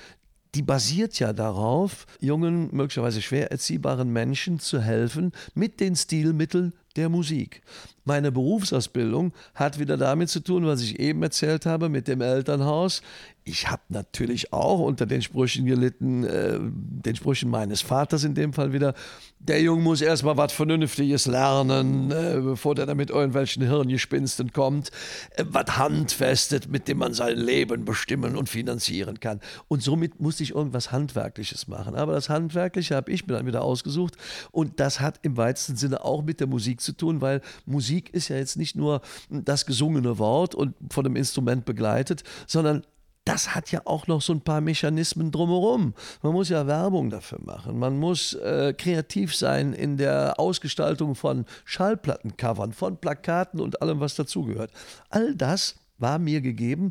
die 0.56 0.64
basiert 0.64 1.20
ja 1.20 1.34
darauf, 1.34 2.06
jungen, 2.20 2.70
möglicherweise 2.72 3.22
schwer 3.22 3.52
erziehbaren 3.52 4.12
Menschen 4.12 4.60
zu 4.60 4.82
helfen 4.82 5.32
mit 5.54 5.80
den 5.80 5.96
Stilmitteln 5.96 6.74
der 6.96 7.10
Musik. 7.10 7.62
Meine 8.04 8.32
Berufsausbildung 8.32 9.34
hat 9.54 9.78
wieder 9.78 9.96
damit 9.96 10.30
zu 10.30 10.40
tun, 10.40 10.66
was 10.66 10.82
ich 10.82 11.00
eben 11.00 11.22
erzählt 11.22 11.66
habe, 11.68 11.90
mit 11.90 12.08
dem 12.08 12.22
Elternhaus 12.22 13.04
ich 13.50 13.70
habe 13.70 13.82
natürlich 13.90 14.54
auch 14.54 14.80
unter 14.80 15.06
den 15.06 15.22
Sprüchen 15.22 15.66
gelitten, 15.66 16.24
äh, 16.24 16.60
den 16.60 17.16
Sprüchen 17.16 17.50
meines 17.50 17.82
Vaters 17.82 18.24
in 18.24 18.36
dem 18.36 18.54
Fall 18.54 18.74
wieder, 18.74 18.94
der 19.40 19.62
Junge 19.62 19.82
muss 19.82 20.02
erstmal 20.02 20.38
was 20.38 20.54
Vernünftiges 20.54 21.26
lernen, 21.26 22.12
äh, 22.12 22.40
bevor 22.42 22.76
der 22.76 22.86
da 22.86 22.94
mit 22.94 23.10
irgendwelchen 23.10 23.64
Hirngespinsten 23.64 24.54
kommt, 24.54 24.92
äh, 25.36 25.46
was 25.50 25.78
handfestet, 25.78 26.70
mit 26.70 26.88
dem 26.88 27.00
man 27.00 27.14
sein 27.14 27.38
Leben 27.38 27.86
bestimmen 27.86 28.38
und 28.38 28.50
finanzieren 28.50 29.20
kann. 29.20 29.40
Und 29.68 29.82
somit 29.82 30.20
musste 30.20 30.44
ich 30.44 30.52
irgendwas 30.52 30.92
Handwerkliches 30.92 31.68
machen. 31.68 31.96
Aber 31.96 32.14
das 32.14 32.30
Handwerkliche 32.30 32.96
habe 32.96 33.12
ich 33.12 33.26
mir 33.26 33.34
dann 33.34 33.48
wieder 33.48 33.64
ausgesucht 33.64 34.16
und 34.52 34.80
das 34.80 35.00
hat 35.00 35.20
im 35.24 35.38
weitesten 35.38 35.76
Sinne 35.76 36.04
auch 36.06 36.22
mit 36.24 36.40
der 36.40 36.48
Musik 36.48 36.82
zu 36.82 36.92
tun, 36.92 37.22
weil 37.22 37.42
Musik 37.66 38.14
ist 38.14 38.28
ja 38.28 38.38
jetzt 38.38 38.58
nicht 38.58 38.76
nur 38.76 39.02
das 39.30 39.66
gesungene 39.66 40.20
Wort 40.20 40.54
und 40.54 40.76
von 40.92 41.06
einem 41.06 41.16
Instrument 41.16 41.66
begleitet, 41.66 42.24
sondern 42.46 42.84
das 43.30 43.54
hat 43.54 43.72
ja 43.72 43.82
auch 43.86 44.08
noch 44.08 44.24
so 44.24 44.34
ein 44.34 44.42
paar 44.42 44.60
Mechanismen 44.60 45.32
drumherum. 45.32 45.94
Man 46.24 46.34
muss 46.34 46.50
ja 46.50 46.66
Werbung 46.66 47.12
dafür 47.12 47.38
machen. 47.46 47.78
Man 47.78 48.00
muss 48.00 48.34
äh, 48.34 48.74
kreativ 48.76 49.36
sein 49.36 49.74
in 49.74 49.98
der 49.98 50.40
Ausgestaltung 50.40 51.14
von 51.14 51.46
Schallplattencovern, 51.64 52.74
von 52.74 52.98
Plakaten 52.98 53.60
und 53.60 53.84
allem, 53.84 54.00
was 54.00 54.16
dazugehört. 54.16 54.72
All 55.12 55.36
das 55.36 55.76
war 56.00 56.18
mir 56.18 56.42
gegeben 56.42 56.90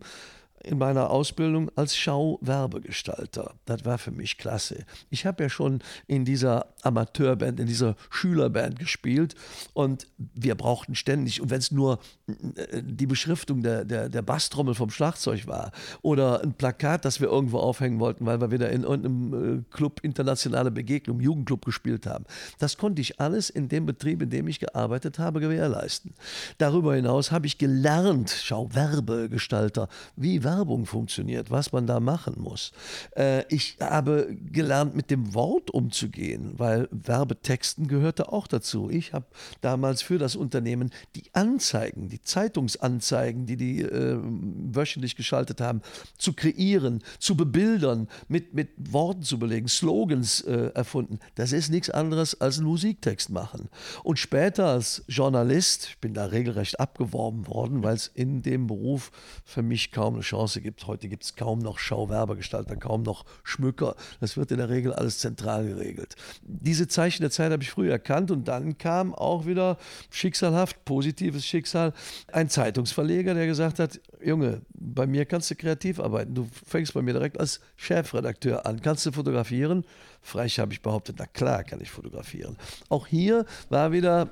in 0.69 0.79
meiner 0.79 1.11
Ausbildung 1.11 1.71
als 1.77 1.97
Schauwerbegestalter. 1.97 3.55
Das 3.65 3.85
war 3.85 3.99
für 3.99 4.11
mich 4.11 4.39
klasse. 4.39 4.85
Ich 5.11 5.27
habe 5.27 5.43
ja 5.43 5.49
schon 5.49 5.81
in 6.07 6.25
dieser 6.25 6.67
Amateurband, 6.83 7.59
in 7.59 7.67
dieser 7.67 7.97
Schülerband 8.11 8.79
gespielt 8.79 9.35
und 9.75 10.07
wir 10.17 10.55
brauchten 10.55 10.95
ständig, 10.95 11.41
und 11.41 11.51
wenn 11.51 11.59
es 11.59 11.71
nur 11.71 11.99
äh, 12.27 12.83
die 12.83 13.07
Beschriftung 13.07 13.63
der, 13.63 13.85
der, 13.85 14.09
der 14.09 14.23
Basstrommel 14.23 14.75
vom 14.75 14.91
Schlagzeug 14.91 15.47
war 15.47 15.73
oder 16.03 16.43
ein 16.43 16.53
Plakat, 16.53 17.05
das 17.05 17.21
wir 17.21 17.29
irgendwo 17.29 17.59
aufhängen 17.59 17.99
wollten, 18.01 18.27
weil 18.27 18.41
wir 18.41 18.51
wieder 18.51 18.71
in 18.71 18.83
irgendeinem 18.83 19.59
äh, 19.59 19.63
Club 19.71 20.01
internationale 20.03 20.71
Begegnung, 20.71 21.21
Jugendclub 21.21 21.65
gespielt 21.65 22.07
haben. 22.07 22.25
Das 22.59 22.77
konnte 22.77 23.01
ich 23.01 23.21
alles 23.21 23.51
in 23.51 23.69
dem 23.69 23.87
Betrieb, 23.87 24.23
in 24.23 24.31
dem 24.31 24.49
ich 24.49 24.61
gearbeitet 24.61 25.19
habe, 25.19 25.41
gewährleisten. 25.41 26.15
Darüber 26.59 26.95
hinaus 26.95 27.33
habe 27.33 27.47
ich 27.47 27.59
gelernt, 27.59 28.31
Schauwerbegestalter, 28.31 29.89
wie 30.17 30.45
Werbung 30.59 30.87
funktioniert, 30.87 31.53
was 31.53 31.71
man 31.71 31.87
da 31.87 32.00
machen 32.00 32.35
muss. 32.38 32.73
Äh, 33.17 33.45
ich 33.49 33.77
habe 33.81 34.37
gelernt, 34.50 34.97
mit 34.97 35.09
dem 35.11 35.35
Wort 35.35 35.71
umzugehen, 35.71 36.55
weil 36.57 36.88
Werbetexten 36.91 37.87
gehörte 37.87 38.33
auch 38.33 38.49
dazu. 38.49 38.91
Ich 38.91 39.12
habe 39.12 39.27
damals 39.61 40.03
für 40.03 40.19
das 40.19 40.35
Unternehmen 40.35 40.91
die 41.15 41.33
Anzeigen, 41.33 42.09
die 42.09 42.21
Zeitungsanzeigen, 42.21 43.47
die 43.47 43.57
die 43.57 43.83
äh, 43.83 44.19
wöchentlich 44.21 45.15
geschaltet 45.15 45.61
haben, 45.61 45.81
zu 46.19 46.33
kreieren, 46.33 47.05
zu 47.21 47.37
bebildern, 47.37 48.09
mit, 48.27 48.53
mit 48.55 48.71
Worten 48.77 49.23
zu 49.23 49.38
belegen, 49.38 49.69
Slogans 49.69 50.41
äh, 50.41 50.73
erfunden. 50.75 51.21
Das 51.37 51.53
ist 51.53 51.71
nichts 51.71 51.91
anderes 51.91 52.41
als 52.41 52.59
einen 52.59 52.67
Musiktext 52.67 53.31
machen. 53.31 53.69
Und 54.03 54.19
später 54.19 54.67
als 54.67 55.05
Journalist, 55.07 55.87
ich 55.91 55.99
bin 55.99 56.15
da 56.15 56.27
regelrecht 56.27 56.81
abgeworben 56.81 57.47
worden, 57.47 57.85
weil 57.85 57.95
es 57.95 58.09
in 58.09 58.43
dem 58.43 58.67
Beruf 58.67 59.12
für 59.45 59.62
mich 59.62 59.93
kaum 59.93 60.15
eine 60.15 60.23
Chance 60.23 60.48
Chance 60.49 60.61
gibt. 60.62 60.87
Heute 60.87 61.09
gibt 61.09 61.25
es 61.25 61.37
kaum 61.37 61.59
noch 61.59 61.78
Schauwerbegestalter, 61.78 62.76
kaum 62.76 63.02
noch 63.02 63.25
Schmücker. 63.45 63.95
Das 64.21 64.37
wird 64.37 64.50
in 64.50 64.59
der 64.59 64.71
Regel 64.71 64.93
alles 64.95 65.19
zentral 65.19 65.67
geregelt. 65.67 66.17
Diese 66.43 66.88
Zeichen 66.88 67.23
der 67.23 67.31
Zeit 67.31 67.52
habe 67.52 67.62
ich 67.62 67.71
früh 67.71 67.90
erkannt 67.90 68.31
und 68.31 68.49
dann 68.49 68.78
kam 68.78 69.14
auch 69.14 69.45
wieder 69.45 69.76
schicksalhaft, 70.11 70.85
positives 70.87 71.45
Schicksal, 71.45 71.93
ein 72.33 72.49
Zeitungsverleger, 72.49 73.35
der 73.35 73.47
gesagt 73.47 73.78
hat, 73.78 74.00
Junge, 74.25 74.62
bei 74.73 75.07
mir 75.07 75.26
kannst 75.26 75.50
du 75.50 75.55
kreativ 75.55 76.00
arbeiten. 76.00 76.35
Du 76.35 76.49
fängst 76.67 76.95
bei 76.95 77.02
mir 77.02 77.12
direkt 77.12 77.38
als 77.38 77.61
Chefredakteur 77.76 78.64
an. 78.64 78.81
Kannst 78.81 79.05
du 79.05 79.12
fotografieren? 79.12 79.85
Frech 80.23 80.59
habe 80.59 80.73
ich 80.73 80.81
behauptet, 80.81 81.17
na 81.19 81.26
klar 81.26 81.62
kann 81.62 81.81
ich 81.81 81.90
fotografieren. 81.90 82.57
Auch 82.88 83.07
hier 83.07 83.45
war 83.69 83.93
wieder 83.93 84.28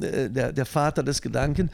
äh, 0.00 0.28
der, 0.30 0.52
der 0.52 0.66
Vater 0.66 1.02
des 1.02 1.22
Gedanken, 1.22 1.70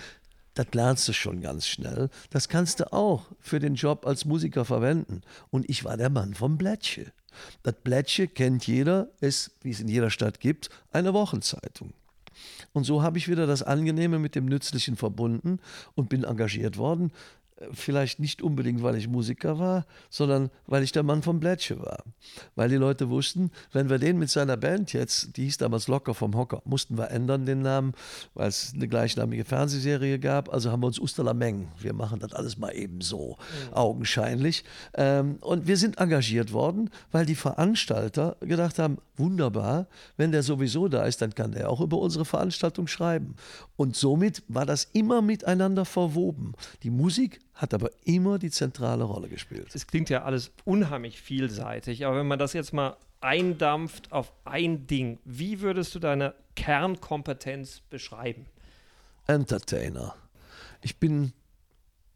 das 0.54 0.66
lernst 0.73 1.08
du 1.08 1.12
schon 1.12 1.40
ganz 1.40 1.66
schnell. 1.66 2.11
Das 2.30 2.49
kannst 2.49 2.80
du 2.80 2.92
auch 2.92 3.26
für 3.40 3.58
den 3.58 3.75
Job 3.75 4.06
als 4.06 4.25
Musiker 4.25 4.64
verwenden. 4.64 5.23
Und 5.50 5.68
ich 5.68 5.84
war 5.84 5.96
der 5.96 6.11
Mann 6.11 6.34
vom 6.34 6.56
Blättche. 6.56 7.12
Das 7.62 7.75
Blättche 7.82 8.28
kennt 8.28 8.66
jeder, 8.66 9.08
ist, 9.20 9.50
wie 9.62 9.70
es 9.70 9.80
in 9.80 9.88
jeder 9.88 10.11
Stadt 10.11 10.38
gibt, 10.38 10.70
eine 10.92 11.12
Wochenzeitung. 11.12 11.92
Und 12.73 12.84
so 12.84 13.02
habe 13.02 13.18
ich 13.18 13.28
wieder 13.28 13.46
das 13.46 13.62
Angenehme 13.62 14.18
mit 14.18 14.34
dem 14.34 14.46
Nützlichen 14.46 14.96
verbunden 14.96 15.61
und 15.94 16.08
bin 16.08 16.25
engagiert 16.25 16.76
worden 16.76 17.12
vielleicht 17.73 18.18
nicht 18.18 18.42
unbedingt, 18.42 18.82
weil 18.82 18.96
ich 18.96 19.08
Musiker 19.08 19.58
war, 19.58 19.87
sondern 20.11 20.50
weil 20.66 20.82
ich 20.82 20.92
der 20.92 21.02
Mann 21.02 21.23
vom 21.23 21.38
Blättche 21.38 21.80
war. 21.80 22.02
Weil 22.56 22.68
die 22.68 22.76
Leute 22.76 23.11
wussten, 23.11 23.50
wenn 23.73 23.88
wir 23.88 23.99
den 23.99 24.18
mit 24.18 24.30
seiner 24.30 24.56
Band 24.56 24.92
jetzt, 24.92 25.37
die 25.37 25.44
hieß 25.44 25.58
damals 25.58 25.87
Locker 25.87 26.14
vom 26.14 26.37
Hocker, 26.37 26.62
mussten 26.64 26.99
wir 26.99 27.11
ändern 27.11 27.46
den 27.46 27.62
Namen, 27.62 27.92
weil 28.34 28.49
es 28.49 28.73
eine 28.75 28.88
gleichnamige 28.88 29.44
Fernsehserie 29.44 30.18
gab. 30.18 30.52
Also 30.52 30.73
haben 30.73 30.82
wir 30.82 30.88
uns 30.88 30.99
Usterlameng, 30.99 31.68
wir 31.78 31.94
machen 31.94 32.18
das 32.18 32.32
alles 32.32 32.58
mal 32.58 32.70
eben 32.70 33.00
so, 33.00 33.37
mhm. 33.38 33.75
augenscheinlich. 33.75 34.64
Ähm, 34.94 35.37
und 35.40 35.66
wir 35.66 35.76
sind 35.76 35.99
engagiert 35.99 36.52
worden, 36.52 36.90
weil 37.12 37.25
die 37.25 37.37
Veranstalter 37.37 38.37
gedacht 38.40 38.78
haben, 38.80 38.99
wunderbar, 39.16 39.87
wenn 40.16 40.32
der 40.32 40.42
sowieso 40.42 40.88
da 40.88 41.04
ist, 41.04 41.23
dann 41.23 41.34
kann 41.34 41.52
der 41.52 41.70
auch 41.70 41.80
über 41.80 41.99
unsere 41.99 42.25
Veranstaltung 42.25 42.88
schreiben. 42.88 43.37
Und 43.76 43.94
somit 43.96 44.42
war 44.49 44.66
das 44.66 44.88
immer 44.92 45.23
miteinander 45.23 45.84
verwoben. 45.84 46.54
Die 46.82 46.90
Musik 46.90 47.40
hat 47.54 47.73
aber 47.73 47.90
immer 48.04 48.38
die 48.38 48.50
zentrale 48.50 49.04
Rolle 49.04 49.28
gespielt. 49.28 49.68
Es 49.75 49.87
klingt 49.87 50.11
ja 50.11 50.25
alles 50.25 50.50
unheimlich 50.64 51.20
vielseitig, 51.20 52.04
aber 52.04 52.18
wenn 52.18 52.26
man 52.26 52.38
das 52.38 52.52
jetzt 52.52 52.73
mal 52.73 52.96
eindampft 53.20 54.12
auf 54.12 54.32
ein 54.44 54.87
Ding, 54.87 55.18
wie 55.25 55.61
würdest 55.61 55.94
du 55.94 55.99
deine 55.99 56.34
Kernkompetenz 56.56 57.82
beschreiben? 57.88 58.46
Entertainer. 59.26 60.14
Ich 60.82 60.99
bin 60.99 61.32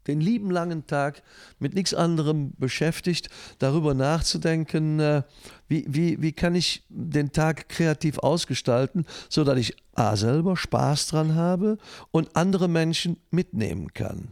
den 0.07 0.21
lieben 0.21 0.49
langen 0.49 0.87
Tag 0.87 1.21
mit 1.59 1.73
nichts 1.73 1.93
anderem 1.93 2.53
beschäftigt, 2.57 3.29
darüber 3.59 3.93
nachzudenken, 3.93 4.99
äh, 4.99 5.23
wie, 5.67 5.85
wie, 5.87 6.21
wie 6.21 6.31
kann 6.31 6.55
ich 6.55 6.83
den 6.89 7.31
Tag 7.31 7.69
kreativ 7.69 8.17
ausgestalten, 8.19 9.05
sodass 9.29 9.57
ich 9.59 9.75
A 9.93 10.15
selber 10.15 10.57
Spaß 10.57 11.07
dran 11.07 11.35
habe 11.35 11.77
und 12.11 12.35
andere 12.35 12.67
Menschen 12.67 13.17
mitnehmen 13.29 13.93
kann. 13.93 14.29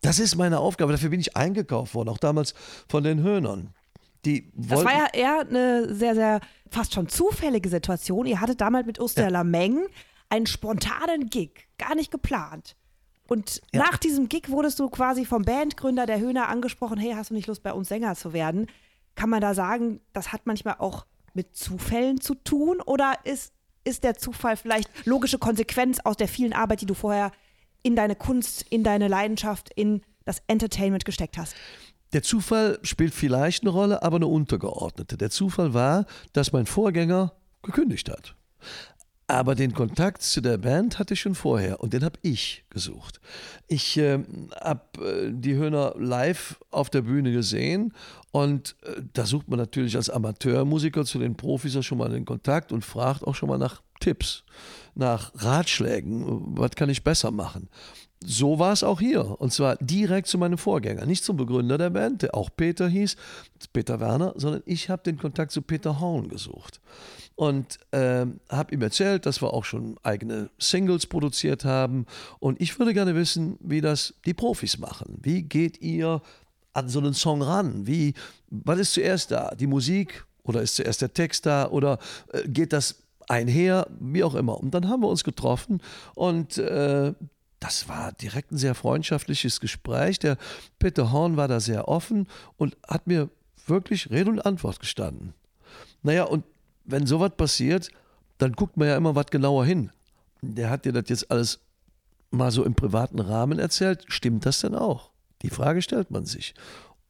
Das 0.00 0.18
ist 0.18 0.36
meine 0.36 0.58
Aufgabe. 0.58 0.92
Dafür 0.92 1.10
bin 1.10 1.20
ich 1.20 1.36
eingekauft 1.36 1.94
worden, 1.94 2.08
auch 2.08 2.18
damals 2.18 2.54
von 2.88 3.02
den 3.04 3.22
Höhnern. 3.22 3.74
Die 4.24 4.50
das 4.54 4.84
war 4.84 4.92
ja 4.92 5.06
eher 5.12 5.40
eine 5.40 5.94
sehr, 5.94 6.14
sehr 6.14 6.40
fast 6.70 6.94
schon 6.94 7.08
zufällige 7.08 7.68
Situation. 7.68 8.26
Ihr 8.26 8.40
hattet 8.40 8.60
damals 8.60 8.86
mit 8.86 9.00
Ursula 9.00 9.28
ja. 9.28 9.44
Meng 9.44 9.86
einen 10.28 10.46
spontanen 10.46 11.30
Gig, 11.30 11.68
gar 11.78 11.94
nicht 11.94 12.10
geplant. 12.10 12.76
Und 13.28 13.60
ja. 13.72 13.80
nach 13.80 13.98
diesem 13.98 14.28
Gig 14.28 14.48
wurdest 14.48 14.78
du 14.78 14.88
quasi 14.88 15.24
vom 15.24 15.42
Bandgründer 15.42 16.06
der 16.06 16.18
Höhner 16.18 16.48
angesprochen, 16.48 16.98
hey, 16.98 17.12
hast 17.14 17.30
du 17.30 17.34
nicht 17.34 17.46
Lust 17.46 17.62
bei 17.62 17.72
uns 17.72 17.88
Sänger 17.88 18.14
zu 18.14 18.32
werden? 18.32 18.66
Kann 19.14 19.30
man 19.30 19.40
da 19.40 19.54
sagen, 19.54 20.00
das 20.12 20.32
hat 20.32 20.46
manchmal 20.46 20.76
auch 20.78 21.06
mit 21.34 21.54
Zufällen 21.54 22.20
zu 22.20 22.34
tun 22.34 22.80
oder 22.80 23.14
ist, 23.24 23.52
ist 23.84 24.02
der 24.02 24.16
Zufall 24.16 24.56
vielleicht 24.56 24.90
logische 25.06 25.38
Konsequenz 25.38 26.00
aus 26.00 26.16
der 26.16 26.28
vielen 26.28 26.52
Arbeit, 26.52 26.80
die 26.80 26.86
du 26.86 26.94
vorher 26.94 27.30
in 27.82 27.96
deine 27.96 28.16
Kunst, 28.16 28.64
in 28.70 28.84
deine 28.84 29.08
Leidenschaft, 29.08 29.70
in 29.74 30.02
das 30.24 30.42
Entertainment 30.46 31.04
gesteckt 31.04 31.38
hast? 31.38 31.54
Der 32.12 32.22
Zufall 32.22 32.78
spielt 32.82 33.14
vielleicht 33.14 33.62
eine 33.62 33.70
Rolle, 33.70 34.02
aber 34.02 34.16
eine 34.16 34.26
untergeordnete. 34.26 35.16
Der 35.16 35.30
Zufall 35.30 35.74
war, 35.74 36.06
dass 36.32 36.52
mein 36.52 36.66
Vorgänger 36.66 37.32
gekündigt 37.62 38.08
hat. 38.08 38.34
Aber 39.30 39.54
den 39.54 39.74
Kontakt 39.74 40.22
zu 40.22 40.40
der 40.40 40.56
Band 40.56 40.98
hatte 40.98 41.12
ich 41.12 41.20
schon 41.20 41.34
vorher 41.34 41.80
und 41.80 41.92
den 41.92 42.02
habe 42.02 42.18
ich 42.22 42.64
gesucht. 42.70 43.20
Ich 43.66 43.98
äh, 43.98 44.20
habe 44.58 45.04
äh, 45.04 45.30
die 45.30 45.54
Höhner 45.54 45.94
live 45.98 46.58
auf 46.70 46.88
der 46.88 47.02
Bühne 47.02 47.30
gesehen 47.30 47.92
und 48.30 48.74
äh, 48.84 49.02
da 49.12 49.26
sucht 49.26 49.50
man 49.50 49.58
natürlich 49.58 49.96
als 49.96 50.08
Amateurmusiker 50.08 51.04
zu 51.04 51.18
den 51.18 51.36
Profis 51.36 51.76
auch 51.76 51.82
schon 51.82 51.98
mal 51.98 52.08
den 52.08 52.24
Kontakt 52.24 52.72
und 52.72 52.86
fragt 52.86 53.22
auch 53.22 53.34
schon 53.34 53.50
mal 53.50 53.58
nach 53.58 53.82
Tipps, 54.00 54.44
nach 54.98 55.32
Ratschlägen, 55.36 56.58
was 56.58 56.72
kann 56.72 56.90
ich 56.90 57.04
besser 57.04 57.30
machen. 57.30 57.68
so 58.24 58.58
war 58.58 58.72
es 58.72 58.82
auch 58.82 58.98
hier. 58.98 59.40
Und 59.40 59.52
zwar 59.52 59.76
direkt 59.76 60.26
zu 60.26 60.38
meinem 60.38 60.58
Vorgänger. 60.58 61.06
Nicht 61.06 61.22
zum 61.22 61.36
Begründer 61.36 61.78
der 61.78 61.90
Band, 61.90 62.22
der 62.22 62.34
auch 62.34 62.50
Peter 62.54 62.88
hieß, 62.88 63.14
Peter 63.72 64.00
Werner, 64.00 64.34
sondern 64.36 64.62
ich 64.66 64.90
habe 64.90 65.04
den 65.04 65.18
Kontakt 65.18 65.52
zu 65.52 65.62
Peter 65.62 66.00
Horn 66.00 66.28
gesucht. 66.28 66.80
Und 67.36 67.78
äh, 67.92 68.26
habe 68.50 68.74
ihm 68.74 68.82
erzählt, 68.82 69.24
dass 69.24 69.40
wir 69.40 69.54
auch 69.54 69.64
schon 69.64 69.96
eigene 70.02 70.50
Singles 70.58 71.06
produziert 71.06 71.64
haben. 71.64 72.06
Und 72.40 72.60
ich 72.60 72.76
würde 72.80 72.92
gerne 72.92 73.14
wissen, 73.14 73.56
wie 73.60 73.80
das 73.80 74.14
die 74.26 74.34
Profis 74.34 74.78
machen. 74.78 75.18
Wie 75.22 75.42
geht 75.42 75.80
ihr 75.80 76.20
an 76.72 76.88
so 76.88 76.98
einen 76.98 77.14
Song 77.14 77.40
ran? 77.40 77.86
Wie, 77.86 78.14
was 78.50 78.80
ist 78.80 78.94
zuerst 78.94 79.30
da? 79.30 79.54
Die 79.54 79.68
Musik 79.68 80.24
oder 80.42 80.60
ist 80.60 80.74
zuerst 80.74 81.02
der 81.02 81.14
Text 81.14 81.46
da? 81.46 81.68
Oder 81.68 82.00
äh, 82.32 82.48
geht 82.48 82.72
das 82.72 82.96
einher? 83.28 83.86
Wie 84.00 84.24
auch 84.24 84.34
immer. 84.34 84.58
Und 84.58 84.72
dann 84.72 84.88
haben 84.88 85.02
wir 85.02 85.08
uns 85.08 85.24
getroffen 85.24 85.80
und 86.14 86.58
äh, 86.58 87.12
das 87.60 87.88
war 87.88 88.12
direkt 88.12 88.52
ein 88.52 88.58
sehr 88.58 88.74
freundschaftliches 88.74 89.60
Gespräch. 89.60 90.18
Der 90.18 90.36
Peter 90.78 91.12
Horn 91.12 91.36
war 91.36 91.48
da 91.48 91.60
sehr 91.60 91.88
offen 91.88 92.28
und 92.56 92.76
hat 92.86 93.06
mir 93.06 93.30
wirklich 93.66 94.10
Rede 94.10 94.30
und 94.30 94.40
Antwort 94.40 94.80
gestanden. 94.80 95.34
Naja, 96.02 96.24
und 96.24 96.44
wenn 96.84 97.06
sowas 97.06 97.32
passiert, 97.36 97.90
dann 98.38 98.52
guckt 98.52 98.76
man 98.76 98.88
ja 98.88 98.96
immer 98.96 99.14
was 99.14 99.26
genauer 99.26 99.64
hin. 99.66 99.90
Der 100.40 100.70
hat 100.70 100.84
dir 100.84 100.92
das 100.92 101.04
jetzt 101.08 101.30
alles 101.30 101.60
mal 102.30 102.50
so 102.50 102.64
im 102.64 102.74
privaten 102.74 103.18
Rahmen 103.18 103.58
erzählt. 103.58 104.04
Stimmt 104.06 104.46
das 104.46 104.60
denn 104.60 104.74
auch? 104.74 105.10
Die 105.42 105.50
Frage 105.50 105.82
stellt 105.82 106.10
man 106.10 106.26
sich. 106.26 106.54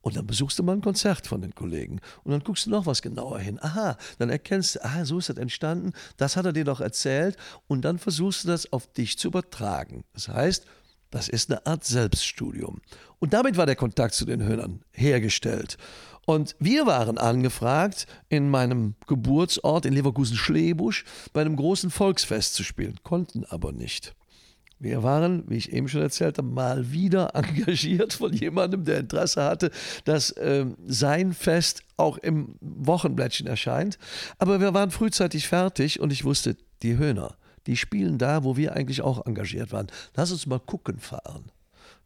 Und 0.00 0.16
dann 0.16 0.26
besuchst 0.26 0.58
du 0.58 0.62
mal 0.62 0.74
ein 0.74 0.80
Konzert 0.80 1.26
von 1.26 1.40
den 1.40 1.54
Kollegen. 1.54 2.00
Und 2.24 2.32
dann 2.32 2.42
guckst 2.42 2.66
du 2.66 2.70
noch 2.70 2.86
was 2.86 3.02
genauer 3.02 3.40
hin. 3.40 3.58
Aha, 3.60 3.96
dann 4.18 4.30
erkennst 4.30 4.76
du, 4.76 4.84
ah, 4.84 5.04
so 5.04 5.18
ist 5.18 5.28
das 5.28 5.36
entstanden. 5.36 5.92
Das 6.16 6.36
hat 6.36 6.46
er 6.46 6.52
dir 6.52 6.64
doch 6.64 6.80
erzählt. 6.80 7.36
Und 7.66 7.82
dann 7.84 7.98
versuchst 7.98 8.44
du 8.44 8.48
das 8.48 8.72
auf 8.72 8.86
dich 8.92 9.18
zu 9.18 9.28
übertragen. 9.28 10.04
Das 10.14 10.28
heißt, 10.28 10.64
das 11.10 11.28
ist 11.28 11.50
eine 11.50 11.64
Art 11.66 11.84
Selbststudium. 11.84 12.80
Und 13.18 13.32
damit 13.32 13.56
war 13.56 13.66
der 13.66 13.76
Kontakt 13.76 14.14
zu 14.14 14.24
den 14.24 14.42
Höhnern 14.42 14.82
hergestellt. 14.92 15.78
Und 16.26 16.54
wir 16.58 16.86
waren 16.86 17.16
angefragt, 17.16 18.06
in 18.28 18.50
meinem 18.50 18.94
Geburtsort 19.06 19.86
in 19.86 19.94
Leverkusen-Schlebusch 19.94 21.04
bei 21.32 21.40
einem 21.40 21.56
großen 21.56 21.90
Volksfest 21.90 22.52
zu 22.52 22.62
spielen, 22.62 22.96
konnten 23.02 23.46
aber 23.46 23.72
nicht. 23.72 24.14
Wir 24.80 25.02
waren, 25.02 25.44
wie 25.48 25.56
ich 25.56 25.72
eben 25.72 25.88
schon 25.88 26.02
erzählt 26.02 26.38
habe, 26.38 26.48
mal 26.48 26.92
wieder 26.92 27.30
engagiert 27.34 28.12
von 28.12 28.32
jemandem, 28.32 28.84
der 28.84 29.00
Interesse 29.00 29.42
hatte, 29.42 29.70
dass 30.04 30.30
äh, 30.32 30.66
sein 30.86 31.32
Fest 31.32 31.82
auch 31.96 32.18
im 32.18 32.54
Wochenblättchen 32.60 33.46
erscheint. 33.46 33.98
Aber 34.38 34.60
wir 34.60 34.74
waren 34.74 34.90
frühzeitig 34.90 35.48
fertig 35.48 36.00
und 36.00 36.12
ich 36.12 36.24
wusste, 36.24 36.56
die 36.82 36.96
Höhner, 36.96 37.36
die 37.66 37.76
spielen 37.76 38.18
da, 38.18 38.44
wo 38.44 38.56
wir 38.56 38.74
eigentlich 38.74 39.02
auch 39.02 39.26
engagiert 39.26 39.72
waren. 39.72 39.88
Lass 40.14 40.30
uns 40.30 40.46
mal 40.46 40.60
gucken 40.60 40.98
fahren. 40.98 41.50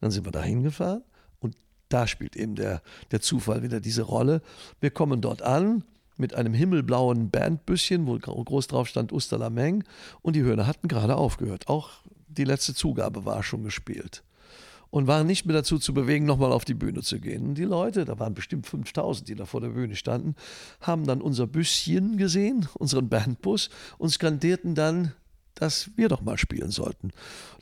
Dann 0.01 0.11
sind 0.11 0.25
wir 0.25 0.33
da 0.33 0.43
hingefahren 0.43 1.03
und 1.41 1.57
da 1.89 2.07
spielt 2.07 2.37
eben 2.37 2.55
der, 2.55 2.83
der 3.11 3.21
Zufall 3.21 3.63
wieder 3.63 3.81
diese 3.81 4.03
Rolle. 4.03 4.41
Wir 4.81 4.91
kommen 4.91 5.21
dort 5.21 5.43
an, 5.43 5.85
mit 6.17 6.35
einem 6.35 6.55
himmelblauen 6.55 7.31
Bandbüsschen, 7.31 8.07
wo 8.07 8.19
groß 8.19 8.69
drauf 8.69 8.89
stand 8.89 9.13
Usterlameng. 9.13 9.85
Und 10.23 10.37
die 10.37 10.43
Höhner 10.43 10.67
hatten 10.67 10.89
gerade 10.89 11.17
aufgehört. 11.17 11.69
Auch 11.69 11.91
die 12.37 12.45
letzte 12.45 12.75
Zugabe 12.75 13.25
war 13.25 13.43
schon 13.43 13.63
gespielt. 13.63 14.23
Und 14.91 15.07
waren 15.07 15.27
nicht 15.27 15.47
mehr 15.47 15.57
dazu 15.57 15.79
zu 15.79 15.95
bewegen, 15.95 16.27
nochmal 16.27 16.53
auf 16.53 16.67
die 16.67 16.75
Bühne 16.75 17.01
zu 17.01 17.19
gehen. 17.19 17.47
Und 17.47 17.55
die 17.55 17.65
Leute, 17.65 18.05
da 18.05 18.19
waren 18.19 18.35
bestimmt 18.35 18.67
5000, 18.67 19.27
die 19.27 19.35
da 19.35 19.47
vor 19.47 19.63
der 19.63 19.71
Bühne 19.71 19.97
standen, 19.97 20.35
haben 20.83 21.07
dann 21.07 21.23
unser 21.23 21.47
Büsschen 21.47 22.19
gesehen, 22.19 22.69
unseren 22.75 23.09
Bandbus, 23.09 23.71
und 23.97 24.11
skandierten 24.11 24.75
dann, 24.75 25.13
dass 25.55 25.91
wir 25.97 26.11
doch 26.11 26.21
mal 26.21 26.37
spielen 26.37 26.71
sollten. 26.71 27.11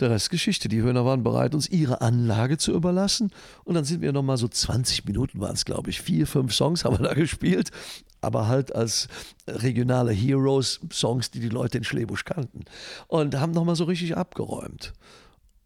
Der 0.00 0.10
Rest 0.10 0.30
Geschichte. 0.30 0.68
Die 0.68 0.82
Höhner 0.82 1.04
waren 1.04 1.22
bereit, 1.22 1.54
uns 1.54 1.68
ihre 1.68 2.00
Anlage 2.00 2.58
zu 2.58 2.72
überlassen. 2.72 3.30
Und 3.62 3.74
dann 3.74 3.84
sind 3.84 4.00
wir 4.00 4.12
nochmal 4.12 4.36
so 4.36 4.48
20 4.48 5.04
Minuten 5.04 5.40
waren 5.40 5.54
es, 5.54 5.64
glaube 5.64 5.90
ich. 5.90 6.00
Vier, 6.00 6.26
fünf 6.26 6.52
Songs 6.52 6.84
haben 6.84 6.98
wir 6.98 7.06
da 7.06 7.14
gespielt 7.14 7.70
aber 8.20 8.48
halt 8.48 8.74
als 8.74 9.08
regionale 9.46 10.12
Heroes, 10.12 10.80
Songs, 10.92 11.30
die 11.30 11.40
die 11.40 11.48
Leute 11.48 11.78
in 11.78 11.84
Schlebusch 11.84 12.24
kannten. 12.24 12.64
Und 13.08 13.34
haben 13.38 13.52
nochmal 13.52 13.76
so 13.76 13.84
richtig 13.84 14.16
abgeräumt. 14.16 14.92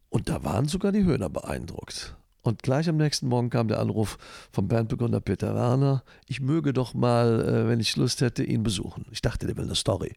Und 0.08 0.28
da 0.28 0.44
waren 0.44 0.68
sogar 0.68 0.92
die 0.92 1.04
Höhner 1.04 1.28
beeindruckt. 1.28 2.14
Und 2.44 2.62
gleich 2.62 2.90
am 2.90 2.98
nächsten 2.98 3.26
Morgen 3.26 3.48
kam 3.48 3.68
der 3.68 3.80
Anruf 3.80 4.18
vom 4.52 4.68
Bandbegründer 4.68 5.20
Peter 5.20 5.54
Werner, 5.54 6.04
ich 6.26 6.42
möge 6.42 6.74
doch 6.74 6.92
mal, 6.92 7.40
äh, 7.40 7.68
wenn 7.68 7.80
ich 7.80 7.96
Lust 7.96 8.20
hätte, 8.20 8.44
ihn 8.44 8.62
besuchen. 8.62 9.06
Ich 9.10 9.22
dachte, 9.22 9.46
der 9.46 9.56
will 9.56 9.64
eine 9.64 9.74
Story. 9.74 10.12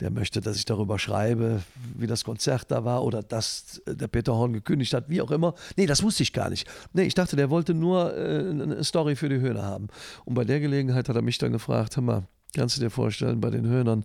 Der 0.00 0.10
möchte, 0.10 0.40
dass 0.40 0.56
ich 0.56 0.64
darüber 0.64 0.98
schreibe, 0.98 1.62
wie 1.96 2.08
das 2.08 2.24
Konzert 2.24 2.72
da 2.72 2.84
war 2.84 3.04
oder 3.04 3.22
dass 3.22 3.80
äh, 3.86 3.94
der 3.94 4.08
Peter 4.08 4.34
Horn 4.34 4.52
gekündigt 4.52 4.92
hat, 4.92 5.08
wie 5.08 5.22
auch 5.22 5.30
immer. 5.30 5.54
Nee, 5.76 5.86
das 5.86 6.02
wusste 6.02 6.24
ich 6.24 6.32
gar 6.32 6.50
nicht. 6.50 6.66
Nee, 6.94 7.04
ich 7.04 7.14
dachte, 7.14 7.36
der 7.36 7.48
wollte 7.48 7.74
nur 7.74 8.12
äh, 8.16 8.40
eine 8.40 8.82
Story 8.82 9.14
für 9.14 9.28
die 9.28 9.38
Höhner 9.38 9.62
haben. 9.62 9.86
Und 10.24 10.34
bei 10.34 10.44
der 10.44 10.58
Gelegenheit 10.58 11.08
hat 11.08 11.14
er 11.14 11.22
mich 11.22 11.38
dann 11.38 11.52
gefragt, 11.52 11.94
hör 11.94 12.02
mal, 12.02 12.26
kannst 12.56 12.76
du 12.76 12.80
dir 12.80 12.90
vorstellen, 12.90 13.40
bei 13.40 13.50
den 13.50 13.68
Höhnern 13.68 14.04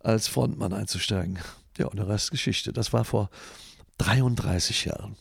als 0.00 0.26
Frontmann 0.26 0.72
einzusteigen? 0.72 1.38
Ja, 1.76 1.86
und 1.86 1.98
der 1.98 2.08
Rest 2.08 2.30
Geschichte. 2.30 2.72
Das 2.72 2.94
war 2.94 3.04
vor 3.04 3.28
33 3.98 4.86
Jahren 4.86 5.16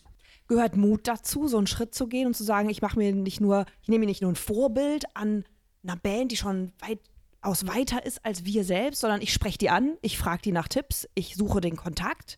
gehört 0.53 0.77
Mut 0.77 1.07
dazu, 1.07 1.47
so 1.47 1.57
einen 1.57 1.67
Schritt 1.67 1.95
zu 1.95 2.07
gehen 2.07 2.27
und 2.27 2.35
zu 2.35 2.43
sagen, 2.43 2.69
ich 2.69 2.81
mache 2.81 2.97
mir 2.97 3.13
nicht 3.13 3.41
nur, 3.41 3.65
ich 3.81 3.89
nehme 3.89 4.01
mir 4.01 4.05
nicht 4.05 4.21
nur 4.21 4.31
ein 4.31 4.35
Vorbild 4.35 5.05
an 5.15 5.45
einer 5.83 5.97
Band, 5.97 6.31
die 6.31 6.37
schon 6.37 6.71
weitaus 6.79 7.65
weiter 7.65 8.05
ist 8.05 8.23
als 8.23 8.45
wir 8.45 8.63
selbst, 8.63 9.01
sondern 9.01 9.21
ich 9.21 9.33
spreche 9.33 9.57
die 9.57 9.71
an, 9.71 9.97
ich 10.01 10.17
frage 10.17 10.43
die 10.43 10.51
nach 10.51 10.67
Tipps, 10.67 11.07
ich 11.15 11.35
suche 11.35 11.59
den 11.59 11.75
Kontakt. 11.75 12.37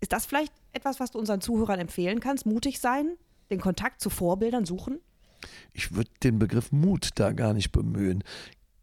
Ist 0.00 0.12
das 0.12 0.26
vielleicht 0.26 0.52
etwas, 0.72 1.00
was 1.00 1.12
du 1.12 1.18
unseren 1.18 1.40
Zuhörern 1.40 1.80
empfehlen 1.80 2.20
kannst? 2.20 2.44
Mutig 2.44 2.80
sein, 2.80 3.16
den 3.50 3.60
Kontakt 3.60 4.02
zu 4.02 4.10
Vorbildern 4.10 4.66
suchen? 4.66 5.00
Ich 5.72 5.94
würde 5.94 6.10
den 6.22 6.38
Begriff 6.38 6.70
Mut 6.70 7.10
da 7.14 7.32
gar 7.32 7.54
nicht 7.54 7.72
bemühen. 7.72 8.22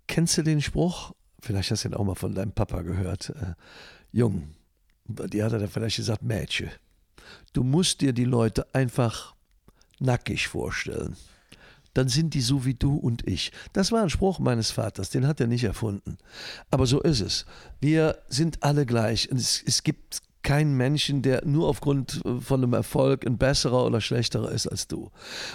Kennst 0.07 0.37
du 0.37 0.41
den 0.41 0.61
Spruch? 0.61 1.11
Vielleicht 1.39 1.69
hast 1.69 1.83
du 1.83 1.89
ihn 1.89 1.93
auch 1.93 2.03
mal 2.03 2.15
von 2.15 2.33
deinem 2.33 2.51
Papa 2.51 2.81
gehört. 2.81 3.29
Äh, 3.29 3.53
Jung, 4.11 4.55
die 5.05 5.43
hat 5.43 5.53
er 5.53 5.67
vielleicht 5.67 5.97
gesagt, 5.97 6.23
Mädchen. 6.23 6.71
Du 7.53 7.63
musst 7.63 8.01
dir 8.01 8.13
die 8.13 8.25
Leute 8.25 8.65
einfach 8.73 9.35
nackig 9.99 10.47
vorstellen. 10.47 11.15
Dann 11.93 12.07
sind 12.07 12.33
die 12.33 12.41
so 12.41 12.65
wie 12.65 12.75
du 12.75 12.95
und 12.95 13.27
ich. 13.27 13.51
Das 13.73 13.91
war 13.91 14.01
ein 14.01 14.09
Spruch 14.09 14.39
meines 14.39 14.71
Vaters, 14.71 15.09
den 15.09 15.27
hat 15.27 15.41
er 15.41 15.47
nicht 15.47 15.63
erfunden. 15.63 16.17
Aber 16.69 16.85
so 16.85 17.01
ist 17.01 17.19
es. 17.19 17.45
Wir 17.81 18.19
sind 18.27 18.63
alle 18.63 18.85
gleich. 18.85 19.27
Es, 19.31 19.61
es 19.65 19.83
gibt 19.83 20.21
keinen 20.41 20.77
Menschen, 20.77 21.21
der 21.21 21.45
nur 21.45 21.67
aufgrund 21.67 22.21
von 22.39 22.63
einem 22.63 22.73
Erfolg 22.73 23.25
ein 23.25 23.37
besserer 23.37 23.85
oder 23.85 23.99
schlechterer 23.99 24.51
ist 24.51 24.67
als 24.67 24.87
du. 24.87 25.11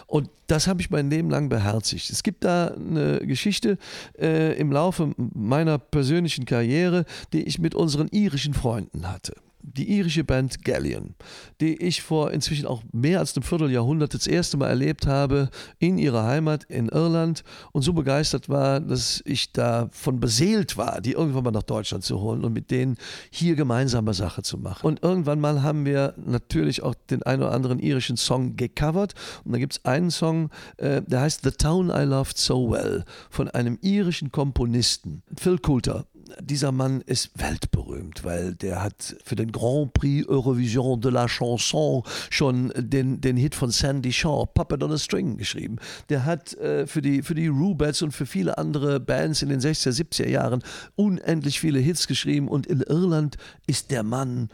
Und 0.06 0.28
das 0.46 0.66
habe 0.66 0.82
ich 0.82 0.90
mein 0.90 1.08
Leben 1.08 1.30
lang 1.30 1.48
beherzigt. 1.48 2.10
Es 2.10 2.22
gibt 2.22 2.44
da 2.44 2.68
eine 2.68 3.20
Geschichte 3.26 3.78
äh, 4.18 4.58
im 4.58 4.70
Laufe 4.70 5.14
meiner 5.16 5.78
persönlichen 5.78 6.44
Karriere, 6.44 7.06
die 7.32 7.44
ich 7.44 7.58
mit 7.58 7.74
unseren 7.74 8.08
irischen 8.08 8.54
Freunden 8.54 9.10
hatte 9.10 9.34
die 9.64 9.90
irische 9.98 10.24
Band 10.24 10.64
Galleon, 10.64 11.14
die 11.60 11.80
ich 11.82 12.02
vor 12.02 12.30
inzwischen 12.32 12.66
auch 12.66 12.82
mehr 12.92 13.18
als 13.18 13.34
einem 13.34 13.42
Vierteljahrhundert 13.42 14.12
das 14.12 14.26
erste 14.26 14.56
Mal 14.56 14.68
erlebt 14.68 15.06
habe 15.06 15.48
in 15.78 15.98
ihrer 15.98 16.24
Heimat 16.24 16.64
in 16.64 16.88
Irland 16.88 17.44
und 17.72 17.82
so 17.82 17.92
begeistert 17.94 18.48
war, 18.48 18.80
dass 18.80 19.22
ich 19.24 19.52
davon 19.52 20.20
beseelt 20.20 20.76
war, 20.76 21.00
die 21.00 21.12
irgendwann 21.12 21.44
mal 21.44 21.50
nach 21.50 21.62
Deutschland 21.62 22.04
zu 22.04 22.20
holen 22.20 22.44
und 22.44 22.52
mit 22.52 22.70
denen 22.70 22.96
hier 23.30 23.56
gemeinsame 23.56 24.12
Sache 24.12 24.42
zu 24.42 24.58
machen. 24.58 24.86
Und 24.86 25.02
irgendwann 25.02 25.40
mal 25.40 25.62
haben 25.62 25.86
wir 25.86 26.14
natürlich 26.16 26.82
auch 26.82 26.94
den 27.10 27.22
einen 27.22 27.42
oder 27.42 27.52
anderen 27.52 27.78
irischen 27.78 28.16
Song 28.16 28.56
gecovert 28.56 29.14
und 29.44 29.52
da 29.52 29.58
gibt 29.58 29.74
es 29.74 29.84
einen 29.84 30.10
Song, 30.10 30.50
äh, 30.76 31.02
der 31.02 31.22
heißt 31.22 31.40
The 31.42 31.50
Town 31.52 31.88
I 31.88 32.04
Loved 32.04 32.36
So 32.36 32.70
Well 32.70 33.04
von 33.30 33.48
einem 33.48 33.78
irischen 33.80 34.30
Komponisten, 34.30 35.22
Phil 35.36 35.58
Coulter 35.58 36.06
dieser 36.40 36.72
Mann 36.72 37.00
ist 37.02 37.30
weltberühmt, 37.36 38.24
weil 38.24 38.54
der 38.54 38.82
hat 38.82 39.16
für 39.24 39.36
den 39.36 39.52
Grand 39.52 39.92
Prix 39.92 40.26
Eurovision 40.28 41.00
de 41.00 41.10
la 41.10 41.26
Chanson 41.26 42.02
schon 42.30 42.72
den, 42.76 43.20
den 43.20 43.36
Hit 43.36 43.54
von 43.54 43.70
Sandy 43.70 44.12
Shaw, 44.12 44.46
Puppet 44.46 44.82
on 44.82 44.92
a 44.92 44.98
String, 44.98 45.36
geschrieben. 45.36 45.76
Der 46.08 46.24
hat 46.24 46.54
äh, 46.54 46.86
für 46.86 47.02
die, 47.02 47.22
für 47.22 47.34
die 47.34 47.48
Rubettes 47.48 48.02
und 48.02 48.12
für 48.12 48.26
viele 48.26 48.58
andere 48.58 49.00
Bands 49.00 49.42
in 49.42 49.48
den 49.48 49.60
60er, 49.60 49.90
70er 49.90 50.28
Jahren 50.28 50.62
unendlich 50.96 51.60
viele 51.60 51.78
Hits 51.78 52.06
geschrieben 52.06 52.48
und 52.48 52.66
in 52.66 52.80
Irland 52.80 53.36
ist 53.66 53.90
der 53.90 54.02
Mann 54.02 54.48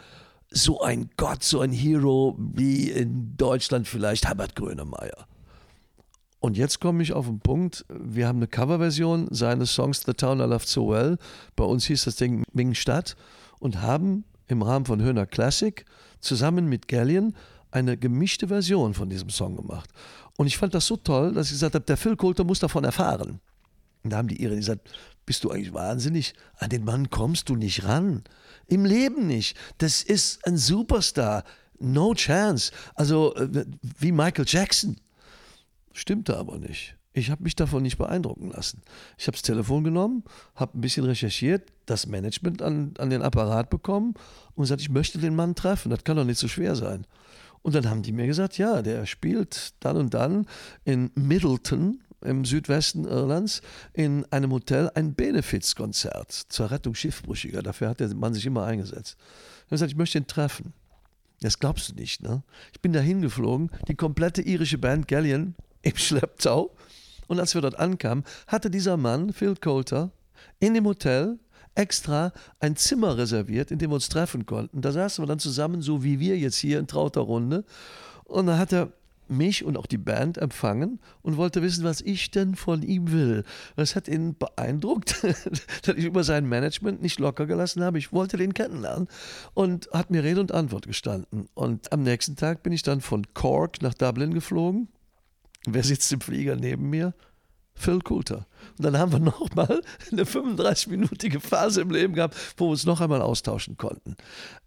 so 0.50 0.80
ein 0.80 1.10
Gott, 1.16 1.44
so 1.44 1.60
ein 1.60 1.72
Hero 1.72 2.36
wie 2.38 2.90
in 2.90 3.36
Deutschland 3.36 3.86
vielleicht 3.86 4.26
Herbert 4.26 4.56
Grönemeyer. 4.56 5.26
Und 6.40 6.56
jetzt 6.56 6.80
komme 6.80 7.02
ich 7.02 7.12
auf 7.12 7.26
den 7.26 7.40
Punkt, 7.40 7.84
wir 7.88 8.26
haben 8.26 8.38
eine 8.38 8.48
Coverversion 8.48 9.28
seines 9.30 9.74
Songs 9.74 10.02
The 10.04 10.14
Town 10.14 10.40
I 10.40 10.44
Loved 10.44 10.66
So 10.66 10.88
Well. 10.88 11.18
Bei 11.54 11.64
uns 11.64 11.84
hieß 11.84 12.04
das 12.04 12.16
Ding 12.16 12.44
Mingstadt 12.52 13.14
und 13.58 13.82
haben 13.82 14.24
im 14.48 14.62
Rahmen 14.62 14.86
von 14.86 15.02
Höhner 15.02 15.26
Classic 15.26 15.84
zusammen 16.20 16.66
mit 16.66 16.88
Gallion 16.88 17.34
eine 17.70 17.96
gemischte 17.96 18.48
Version 18.48 18.94
von 18.94 19.10
diesem 19.10 19.28
Song 19.28 19.56
gemacht. 19.56 19.90
Und 20.38 20.46
ich 20.46 20.56
fand 20.56 20.74
das 20.74 20.86
so 20.86 20.96
toll, 20.96 21.34
dass 21.34 21.48
ich 21.48 21.52
gesagt 21.52 21.74
habe, 21.74 21.84
der 21.84 21.98
Phil 21.98 22.16
Coulter 22.16 22.44
muss 22.44 22.58
davon 22.58 22.84
erfahren. 22.84 23.40
Und 24.02 24.10
da 24.10 24.16
haben 24.16 24.28
die 24.28 24.42
Iren 24.42 24.56
gesagt, 24.56 24.90
bist 25.26 25.44
du 25.44 25.50
eigentlich 25.50 25.74
wahnsinnig? 25.74 26.34
An 26.56 26.70
den 26.70 26.84
Mann 26.84 27.10
kommst 27.10 27.50
du 27.50 27.56
nicht 27.56 27.84
ran. 27.84 28.24
Im 28.66 28.86
Leben 28.86 29.26
nicht. 29.26 29.56
Das 29.78 30.02
ist 30.02 30.44
ein 30.46 30.56
Superstar 30.56 31.44
no 31.78 32.14
chance. 32.14 32.72
Also 32.94 33.34
äh, 33.36 33.66
wie 33.98 34.12
Michael 34.12 34.46
Jackson. 34.48 34.96
Stimmte 35.92 36.36
aber 36.36 36.58
nicht. 36.58 36.96
Ich 37.12 37.30
habe 37.30 37.42
mich 37.42 37.56
davon 37.56 37.82
nicht 37.82 37.98
beeindrucken 37.98 38.50
lassen. 38.50 38.82
Ich 39.18 39.26
habe 39.26 39.36
das 39.36 39.42
Telefon 39.42 39.82
genommen, 39.82 40.22
habe 40.54 40.78
ein 40.78 40.80
bisschen 40.80 41.04
recherchiert, 41.04 41.72
das 41.86 42.06
Management 42.06 42.62
an, 42.62 42.94
an 42.98 43.10
den 43.10 43.22
Apparat 43.22 43.68
bekommen 43.68 44.14
und 44.54 44.62
gesagt, 44.62 44.80
ich 44.80 44.90
möchte 44.90 45.18
den 45.18 45.34
Mann 45.34 45.56
treffen. 45.56 45.90
Das 45.90 46.04
kann 46.04 46.16
doch 46.16 46.24
nicht 46.24 46.38
so 46.38 46.46
schwer 46.46 46.76
sein. 46.76 47.06
Und 47.62 47.74
dann 47.74 47.90
haben 47.90 48.02
die 48.02 48.12
mir 48.12 48.26
gesagt, 48.26 48.58
ja, 48.58 48.80
der 48.80 49.06
spielt 49.06 49.74
dann 49.80 49.96
und 49.96 50.14
dann 50.14 50.46
in 50.84 51.10
Middleton 51.14 52.00
im 52.22 52.44
Südwesten 52.44 53.06
Irlands 53.06 53.62
in 53.92 54.24
einem 54.30 54.52
Hotel 54.52 54.90
ein 54.94 55.14
Benefizkonzert 55.14 56.30
zur 56.32 56.70
Rettung 56.70 56.94
Schiffbrüchiger. 56.94 57.62
Dafür 57.62 57.88
hat 57.88 58.00
der 58.00 58.14
Mann 58.14 58.34
sich 58.34 58.46
immer 58.46 58.64
eingesetzt. 58.64 59.16
Er 59.18 59.62
hat 59.62 59.70
gesagt, 59.70 59.92
ich 59.92 59.98
möchte 59.98 60.18
ihn 60.18 60.26
treffen. 60.26 60.74
Das 61.40 61.58
glaubst 61.58 61.88
du 61.88 61.94
nicht, 61.94 62.22
ne? 62.22 62.42
Ich 62.72 62.80
bin 62.80 62.92
da 62.92 63.00
hingeflogen, 63.00 63.70
die 63.88 63.94
komplette 63.94 64.42
irische 64.42 64.76
Band 64.76 65.08
Galleon 65.08 65.54
im 65.82 65.96
Schlepptau. 65.96 66.74
Und 67.26 67.38
als 67.38 67.54
wir 67.54 67.60
dort 67.60 67.78
ankamen, 67.78 68.24
hatte 68.46 68.70
dieser 68.70 68.96
Mann, 68.96 69.32
Phil 69.32 69.54
Coulter, 69.54 70.10
in 70.58 70.74
dem 70.74 70.86
Hotel 70.86 71.38
extra 71.74 72.32
ein 72.58 72.76
Zimmer 72.76 73.16
reserviert, 73.16 73.70
in 73.70 73.78
dem 73.78 73.90
wir 73.90 73.94
uns 73.94 74.08
treffen 74.08 74.46
konnten. 74.46 74.82
Da 74.82 74.92
saßen 74.92 75.22
wir 75.22 75.26
dann 75.28 75.38
zusammen, 75.38 75.82
so 75.82 76.02
wie 76.02 76.18
wir 76.18 76.36
jetzt 76.36 76.56
hier 76.56 76.78
in 76.78 76.86
trauter 76.86 77.20
Runde. 77.20 77.64
Und 78.24 78.46
da 78.46 78.58
hat 78.58 78.72
er 78.72 78.92
mich 79.30 79.64
und 79.64 79.76
auch 79.76 79.86
die 79.86 79.98
Band 79.98 80.38
empfangen 80.38 80.98
und 81.22 81.36
wollte 81.36 81.62
wissen, 81.62 81.84
was 81.84 82.00
ich 82.00 82.30
denn 82.30 82.56
von 82.56 82.82
ihm 82.82 83.12
will. 83.12 83.44
Das 83.76 83.94
hat 83.94 84.08
ihn 84.08 84.36
beeindruckt, 84.36 85.22
dass 85.82 85.96
ich 85.96 86.04
über 86.04 86.24
sein 86.24 86.48
Management 86.48 87.00
nicht 87.00 87.20
locker 87.20 87.46
gelassen 87.46 87.82
habe. 87.82 87.98
Ich 87.98 88.12
wollte 88.12 88.36
den 88.36 88.54
kennenlernen 88.54 89.08
und 89.54 89.88
hat 89.92 90.10
mir 90.10 90.24
Rede 90.24 90.40
und 90.40 90.52
Antwort 90.52 90.86
gestanden. 90.86 91.48
Und 91.54 91.92
am 91.92 92.02
nächsten 92.02 92.36
Tag 92.36 92.62
bin 92.62 92.72
ich 92.72 92.82
dann 92.82 93.00
von 93.00 93.24
Cork 93.34 93.80
nach 93.82 93.94
Dublin 93.94 94.34
geflogen. 94.34 94.88
Wer 95.66 95.84
sitzt 95.84 96.12
im 96.12 96.20
Flieger 96.20 96.56
neben 96.56 96.88
mir? 96.88 97.14
Phil 97.74 98.00
Coulter. 98.00 98.46
Und 98.78 98.84
dann 98.84 98.98
haben 98.98 99.12
wir 99.12 99.18
nochmal 99.18 99.82
eine 100.12 100.24
35-minütige 100.24 101.40
Phase 101.40 101.80
im 101.80 101.90
Leben 101.90 102.14
gehabt, 102.14 102.36
wo 102.56 102.66
wir 102.66 102.70
uns 102.72 102.84
noch 102.84 103.00
einmal 103.00 103.22
austauschen 103.22 103.76
konnten. 103.76 104.16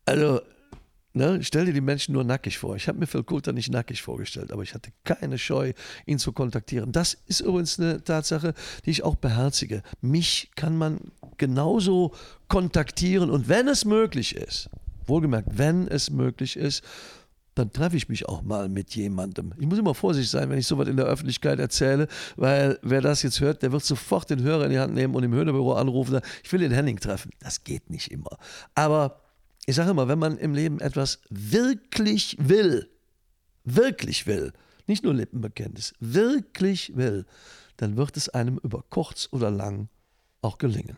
Also, 0.05 0.41
ne, 1.13 1.39
stell 1.43 1.65
dir 1.65 1.73
die 1.73 1.81
Menschen 1.81 2.13
nur 2.13 2.23
nackig 2.23 2.57
vor. 2.57 2.75
Ich 2.75 2.87
habe 2.87 2.99
mir 2.99 3.07
Phil 3.07 3.23
Coulter 3.23 3.53
nicht 3.53 3.71
nackig 3.71 4.01
vorgestellt, 4.01 4.51
aber 4.51 4.63
ich 4.63 4.73
hatte 4.73 4.91
keine 5.03 5.37
Scheu, 5.37 5.73
ihn 6.05 6.19
zu 6.19 6.31
kontaktieren. 6.31 6.91
Das 6.91 7.17
ist 7.27 7.41
übrigens 7.41 7.79
eine 7.79 8.03
Tatsache, 8.03 8.53
die 8.85 8.91
ich 8.91 9.03
auch 9.03 9.15
beherzige. 9.15 9.83
Mich 10.01 10.51
kann 10.55 10.77
man 10.77 10.99
genauso 11.37 12.13
kontaktieren 12.47 13.29
und 13.29 13.47
wenn 13.47 13.67
es 13.67 13.85
möglich 13.85 14.35
ist, 14.35 14.69
wohlgemerkt, 15.05 15.49
wenn 15.57 15.87
es 15.87 16.09
möglich 16.09 16.55
ist, 16.55 16.83
dann 17.55 17.71
treffe 17.71 17.97
ich 17.97 18.09
mich 18.09 18.27
auch 18.27 18.41
mal 18.41 18.69
mit 18.69 18.95
jemandem. 18.95 19.53
Ich 19.59 19.67
muss 19.67 19.77
immer 19.77 19.93
vorsichtig 19.93 20.29
sein, 20.29 20.49
wenn 20.49 20.57
ich 20.57 20.67
sowas 20.67 20.87
in 20.87 20.97
der 20.97 21.05
Öffentlichkeit 21.05 21.59
erzähle, 21.59 22.07
weil 22.35 22.79
wer 22.81 23.01
das 23.01 23.21
jetzt 23.21 23.39
hört, 23.39 23.61
der 23.61 23.71
wird 23.71 23.83
sofort 23.83 24.29
den 24.29 24.41
Hörer 24.41 24.65
in 24.65 24.71
die 24.71 24.79
Hand 24.79 24.93
nehmen 24.93 25.15
und 25.15 25.23
im 25.23 25.33
Höhnerbüro 25.33 25.73
anrufen, 25.73 26.19
ich 26.43 26.51
will 26.51 26.59
den 26.59 26.71
Henning 26.71 26.99
treffen. 26.99 27.31
Das 27.39 27.63
geht 27.63 27.89
nicht 27.89 28.11
immer. 28.11 28.37
Aber 28.75 29.21
ich 29.65 29.75
sage 29.75 29.91
immer, 29.91 30.07
wenn 30.07 30.19
man 30.19 30.37
im 30.37 30.53
Leben 30.53 30.79
etwas 30.79 31.21
wirklich 31.29 32.37
will, 32.39 32.89
wirklich 33.63 34.27
will, 34.27 34.51
nicht 34.87 35.03
nur 35.03 35.13
Lippenbekenntnis, 35.13 35.93
wirklich 35.99 36.95
will, 36.95 37.25
dann 37.77 37.97
wird 37.97 38.17
es 38.17 38.29
einem 38.29 38.57
über 38.57 38.83
kurz 38.89 39.29
oder 39.31 39.49
lang 39.49 39.89
auch 40.41 40.57
gelingen. 40.57 40.97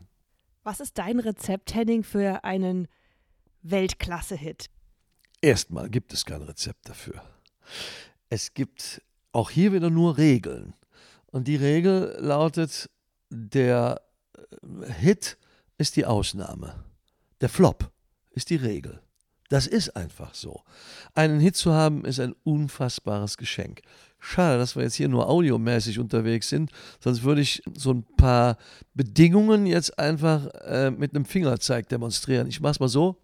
Was 0.64 0.80
ist 0.80 0.98
dein 0.98 1.20
Rezept, 1.20 1.76
Henning, 1.76 2.04
für 2.04 2.44
einen 2.44 2.88
Weltklasse-Hit? 3.62 4.70
Erstmal 5.46 5.92
gibt 5.92 6.12
es 6.12 6.26
kein 6.26 6.42
Rezept 6.42 6.90
dafür. 6.90 7.22
Es 8.30 8.56
gibt 8.56 9.04
auch 9.32 9.52
hier 9.52 9.74
wieder 9.74 9.92
nur 9.92 10.18
Regeln. 10.18 10.74
Und 11.28 11.48
die 11.48 11.56
Regel 11.56 12.18
lautet, 12.18 12.90
der 13.30 14.02
äh, 14.36 14.92
Hit 14.92 15.38
ist 15.78 15.98
die 15.98 16.06
Ausnahme. 16.08 16.84
Der 17.42 17.50
Flop 17.50 17.92
ist 18.32 18.50
die 18.50 18.56
Regel. 18.56 19.04
Das 19.50 19.68
ist 19.68 19.96
einfach 19.96 20.34
so. 20.34 20.64
Einen 21.14 21.40
Hit 21.40 21.56
zu 21.56 21.74
haben, 21.74 22.06
ist 22.06 22.20
ein 22.20 22.34
unfassbares 22.44 23.38
Geschenk. 23.38 23.82
Schade, 24.18 24.58
dass 24.58 24.76
wir 24.76 24.82
jetzt 24.82 24.96
hier 24.96 25.10
nur 25.10 25.30
audiomäßig 25.30 26.00
unterwegs 26.00 26.50
sind, 26.50 26.72
sonst 27.00 27.22
würde 27.22 27.42
ich 27.42 27.62
so 27.76 27.92
ein 27.92 28.04
paar 28.18 28.58
Bedingungen 28.96 29.68
jetzt 29.68 30.00
einfach 30.00 30.48
äh, 30.64 30.90
mit 30.90 31.14
einem 31.14 31.26
Fingerzeig 31.26 31.88
demonstrieren. 31.90 32.48
Ich 32.48 32.62
mache 32.62 32.72
es 32.72 32.80
mal 32.80 32.90
so. 32.90 33.22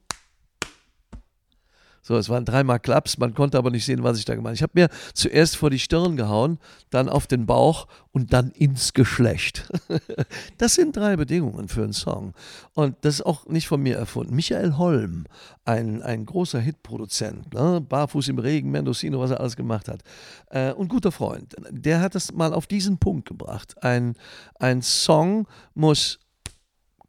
So, 2.02 2.18
es 2.18 2.30
waren 2.30 2.46
dreimal 2.46 2.80
Klaps, 2.80 3.18
man 3.18 3.34
konnte 3.34 3.58
aber 3.58 3.70
nicht 3.70 3.86
sehen, 3.86 4.04
was 4.04 4.18
ich 4.18 4.26
da 4.26 4.34
gemacht 4.34 4.50
habe. 4.50 4.56
Ich 4.56 4.64
habe 4.64 4.74
mir 4.76 4.90
zuerst 5.14 5.56
vor 5.56 5.70
die 5.70 5.80
Stirn 5.80 6.18
gehauen, 6.18 6.58
dann 6.90 7.10
auf 7.10 7.28
den 7.28 7.46
Bauch 7.46 7.88
und 8.12 8.34
dann 8.34 8.50
ins 8.52 8.94
Geschlecht. 8.94 9.72
das 10.58 10.76
sind 10.76 10.96
drei 10.96 11.16
Bedingungen 11.16 11.68
für 11.68 11.84
einen 11.84 11.94
Song. 11.94 12.34
Und 12.74 12.96
das 13.02 13.16
ist 13.16 13.26
auch 13.26 13.46
nicht 13.48 13.68
von 13.68 13.82
mir 13.82 13.98
erfunden. 13.98 14.36
Michael 14.36 14.78
Holm, 14.78 15.26
ein, 15.64 16.02
ein 16.02 16.26
großer 16.26 16.60
Hitproduzent, 16.60 17.54
ne? 17.54 17.82
Barfuß 17.82 18.30
im 18.30 18.40
Regen, 18.40 18.72
Mendocino, 18.72 19.20
was 19.20 19.32
er 19.32 19.40
alles 19.40 19.56
gemacht 19.56 19.88
hat, 19.88 20.02
äh, 20.50 20.72
und 20.72 20.88
guter 20.88 21.12
Freund, 21.12 21.56
der 21.70 22.02
hat 22.02 22.16
das 22.16 22.34
mal 22.34 22.54
auf 22.54 22.66
diesen 22.66 22.98
Punkt 22.98 23.28
gebracht. 23.28 23.76
Ein, 23.84 24.16
ein 24.60 24.82
Song 24.82 25.48
muss 25.76 26.20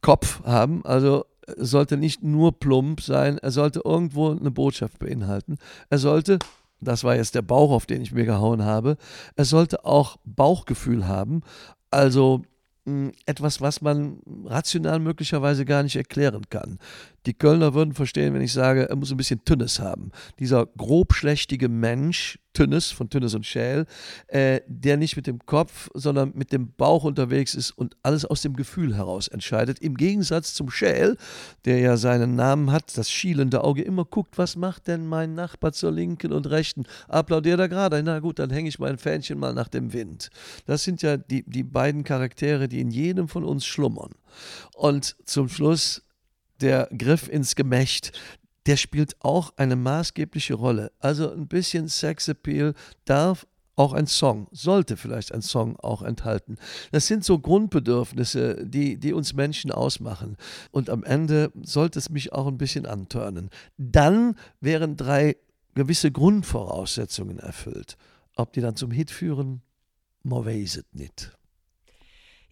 Kopf 0.03 0.43
haben, 0.45 0.85
also 0.85 1.25
sollte 1.57 1.97
nicht 1.97 2.23
nur 2.23 2.59
plump 2.59 3.01
sein, 3.01 3.39
er 3.39 3.51
sollte 3.51 3.83
irgendwo 3.85 4.31
eine 4.31 4.51
Botschaft 4.51 4.99
beinhalten. 4.99 5.59
Er 5.91 5.99
sollte, 5.99 6.39
das 6.81 7.05
war 7.05 7.17
jetzt 7.17 7.35
der 7.35 7.43
Bauch, 7.43 7.71
auf 7.71 7.87
den 7.87 8.03
ich 8.03 8.13
mir 8.13 8.25
gehauen 8.25 8.65
habe, 8.65 8.97
er 9.37 9.45
sollte 9.45 9.85
auch 9.85 10.17
Bauchgefühl 10.25 11.07
haben, 11.07 11.43
also 11.91 12.43
hm, 12.85 13.13
etwas, 13.27 13.61
was 13.61 13.81
man 13.81 14.19
rational 14.45 14.99
möglicherweise 14.99 15.65
gar 15.65 15.83
nicht 15.83 15.97
erklären 15.97 16.43
kann. 16.51 16.79
Die 17.27 17.35
Kölner 17.35 17.75
würden 17.75 17.95
verstehen, 17.95 18.35
wenn 18.35 18.43
ich 18.43 18.53
sage, 18.53 18.89
er 18.89 18.97
muss 18.97 19.11
ein 19.11 19.17
bisschen 19.17 19.45
Tünnes 19.45 19.79
haben. 19.79 20.11
Dieser 20.39 20.67
grobschlächtige 20.67 21.69
Mensch, 21.69 22.39
Tünnes 22.53 22.91
von 22.91 23.09
Tünnes 23.09 23.35
und 23.35 23.47
Schäl, 23.47 23.87
äh, 24.27 24.61
der 24.67 24.97
nicht 24.97 25.17
mit 25.17 25.27
dem 25.27 25.39
Kopf, 25.47 25.89
sondern 25.95 26.33
mit 26.35 26.53
dem 26.53 26.73
Bauch 26.73 27.05
unterwegs 27.05 27.55
ist 27.55 27.71
und 27.71 27.97
alles 28.03 28.25
aus 28.25 28.43
dem 28.43 28.57
Gefühl 28.57 28.95
heraus 28.97 29.29
entscheidet. 29.29 29.79
Im 29.79 29.97
Gegensatz 29.97 30.53
zum 30.53 30.71
Schäl, 30.71 31.17
der 31.65 31.79
ja 31.79 31.97
seinen 31.97 32.35
Namen 32.35 32.71
hat, 32.71 32.97
das 32.99 33.11
schielende 33.11 33.65
Auge 33.65 33.83
immer 33.83 34.05
guckt, 34.05 34.37
was 34.37 34.57
macht 34.57 34.89
denn 34.89 35.07
mein 35.07 35.35
Nachbar 35.35 35.73
zur 35.73 35.93
linken 35.93 36.33
und 36.33 36.51
rechten? 36.51 36.85
Applaudiert 37.09 37.61
er 37.61 37.69
gerade? 37.69 38.03
Na 38.03 38.19
gut, 38.19 38.39
dann 38.39 38.51
hänge 38.51 38.69
ich 38.69 38.79
mein 38.79 38.99
Fähnchen 38.99 39.39
mal 39.39 39.55
nach 39.55 39.69
dem 39.69 39.93
Wind. 39.93 40.31
Das 40.67 40.85
sind 40.85 41.03
ja 41.03 41.17
die, 41.17 41.45
die 41.49 41.63
beiden 41.63 42.05
Charaktere, 42.05 42.69
die 42.69 42.81
in 42.81 42.91
jedem 42.91 43.29
von 43.29 43.45
uns 43.45 43.65
schlummern. 43.65 44.13
Und 44.75 45.17
zum 45.25 45.49
Schluss 45.49 46.03
der 46.63 46.89
Griff 46.97 47.29
ins 47.29 47.55
Gemächt, 47.55 48.13
der 48.67 48.77
spielt 48.77 49.17
auch 49.21 49.53
eine 49.57 49.77
maßgebliche 49.77 50.55
Rolle. 50.55 50.93
Also 51.01 51.31
ein 51.33 51.49
bisschen 51.49 51.89
Sexappeal 51.89 52.75
darf 53.05 53.47
auch 53.75 53.93
ein 53.95 54.07
Song, 54.07 54.49
sollte 54.53 54.97
vielleicht 54.97 55.33
ein 55.33 55.43
Song 55.43 55.77
auch 55.77 56.03
enthalten. 56.03 56.57
Das 56.91 57.07
sind 57.07 57.25
so 57.25 57.39
Grundbedürfnisse, 57.39 58.67
die, 58.67 58.99
die 58.99 59.13
uns 59.13 59.33
Menschen 59.33 59.73
ausmachen. 59.73 60.37
Und 60.71 60.91
am 60.91 61.05
Ende 61.05 61.51
sollte 61.63 61.99
es 61.99 62.11
mich 62.11 62.33
auch 62.33 62.47
ein 62.47 62.59
bisschen 62.59 62.87
antörnen. 62.87 63.51
Dann 63.79 64.37
wären 64.61 64.97
drei 64.97 65.37
gewisse 65.75 66.13
Grundvoraussetzungen 66.13 67.39
erfüllt. 67.39 67.97
Ob 68.37 68.53
die 68.53 68.61
dann 68.61 68.77
zum 68.77 68.91
Hit 68.91 69.11
führen, 69.11 69.63
man 70.23 70.45
weiß 70.45 70.77
es 70.77 70.85
nicht. 70.93 71.33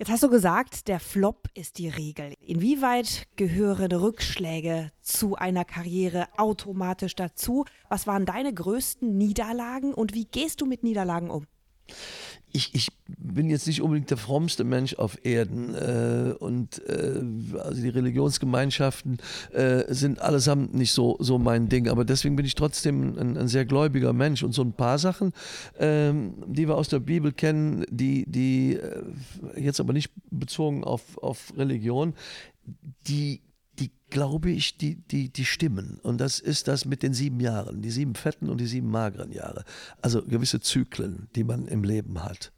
Jetzt 0.00 0.10
hast 0.10 0.22
du 0.22 0.30
gesagt, 0.30 0.88
der 0.88 0.98
Flop 0.98 1.50
ist 1.52 1.76
die 1.76 1.90
Regel. 1.90 2.32
Inwieweit 2.40 3.26
gehören 3.36 3.92
Rückschläge 3.92 4.92
zu 5.02 5.36
einer 5.36 5.66
Karriere 5.66 6.26
automatisch 6.38 7.14
dazu? 7.14 7.66
Was 7.90 8.06
waren 8.06 8.24
deine 8.24 8.54
größten 8.54 9.18
Niederlagen 9.18 9.92
und 9.92 10.14
wie 10.14 10.24
gehst 10.24 10.62
du 10.62 10.64
mit 10.64 10.84
Niederlagen 10.84 11.28
um? 11.28 11.44
Ich, 12.52 12.74
ich 12.74 12.88
bin 13.06 13.48
jetzt 13.48 13.66
nicht 13.66 13.80
unbedingt 13.80 14.10
der 14.10 14.16
frommste 14.16 14.64
Mensch 14.64 14.94
auf 14.94 15.24
Erden 15.24 15.74
äh, 15.74 16.34
und 16.38 16.82
äh, 16.88 17.22
also 17.58 17.80
die 17.80 17.88
Religionsgemeinschaften 17.88 19.18
äh, 19.52 19.84
sind 19.88 20.20
allesamt 20.20 20.74
nicht 20.74 20.92
so, 20.92 21.16
so 21.20 21.38
mein 21.38 21.68
Ding, 21.68 21.88
aber 21.88 22.04
deswegen 22.04 22.34
bin 22.36 22.46
ich 22.46 22.56
trotzdem 22.56 23.16
ein, 23.18 23.36
ein 23.36 23.48
sehr 23.48 23.64
gläubiger 23.64 24.12
Mensch. 24.12 24.42
Und 24.42 24.52
so 24.52 24.62
ein 24.62 24.72
paar 24.72 24.98
Sachen, 24.98 25.32
ähm, 25.78 26.34
die 26.46 26.66
wir 26.66 26.76
aus 26.76 26.88
der 26.88 26.98
Bibel 26.98 27.32
kennen, 27.32 27.84
die, 27.88 28.24
die 28.26 28.74
äh, 28.74 29.02
jetzt 29.56 29.80
aber 29.80 29.92
nicht 29.92 30.10
bezogen 30.30 30.82
auf, 30.82 31.18
auf 31.18 31.52
Religion, 31.56 32.14
die 33.06 33.40
die 33.40 33.40
glaube 34.10 34.50
ich, 34.50 34.76
die, 34.76 34.96
die, 34.96 35.30
die 35.30 35.44
stimmen. 35.44 35.98
Und 36.02 36.18
das 36.18 36.38
ist 36.38 36.68
das 36.68 36.84
mit 36.84 37.02
den 37.02 37.14
sieben 37.14 37.40
Jahren, 37.40 37.82
die 37.82 37.90
sieben 37.90 38.14
fetten 38.14 38.48
und 38.48 38.58
die 38.58 38.66
sieben 38.66 38.90
mageren 38.90 39.32
Jahre. 39.32 39.64
Also 40.02 40.22
gewisse 40.22 40.60
Zyklen, 40.60 41.28
die 41.34 41.44
man 41.44 41.66
im 41.68 41.84
Leben 41.84 42.22
hat. 42.22 42.52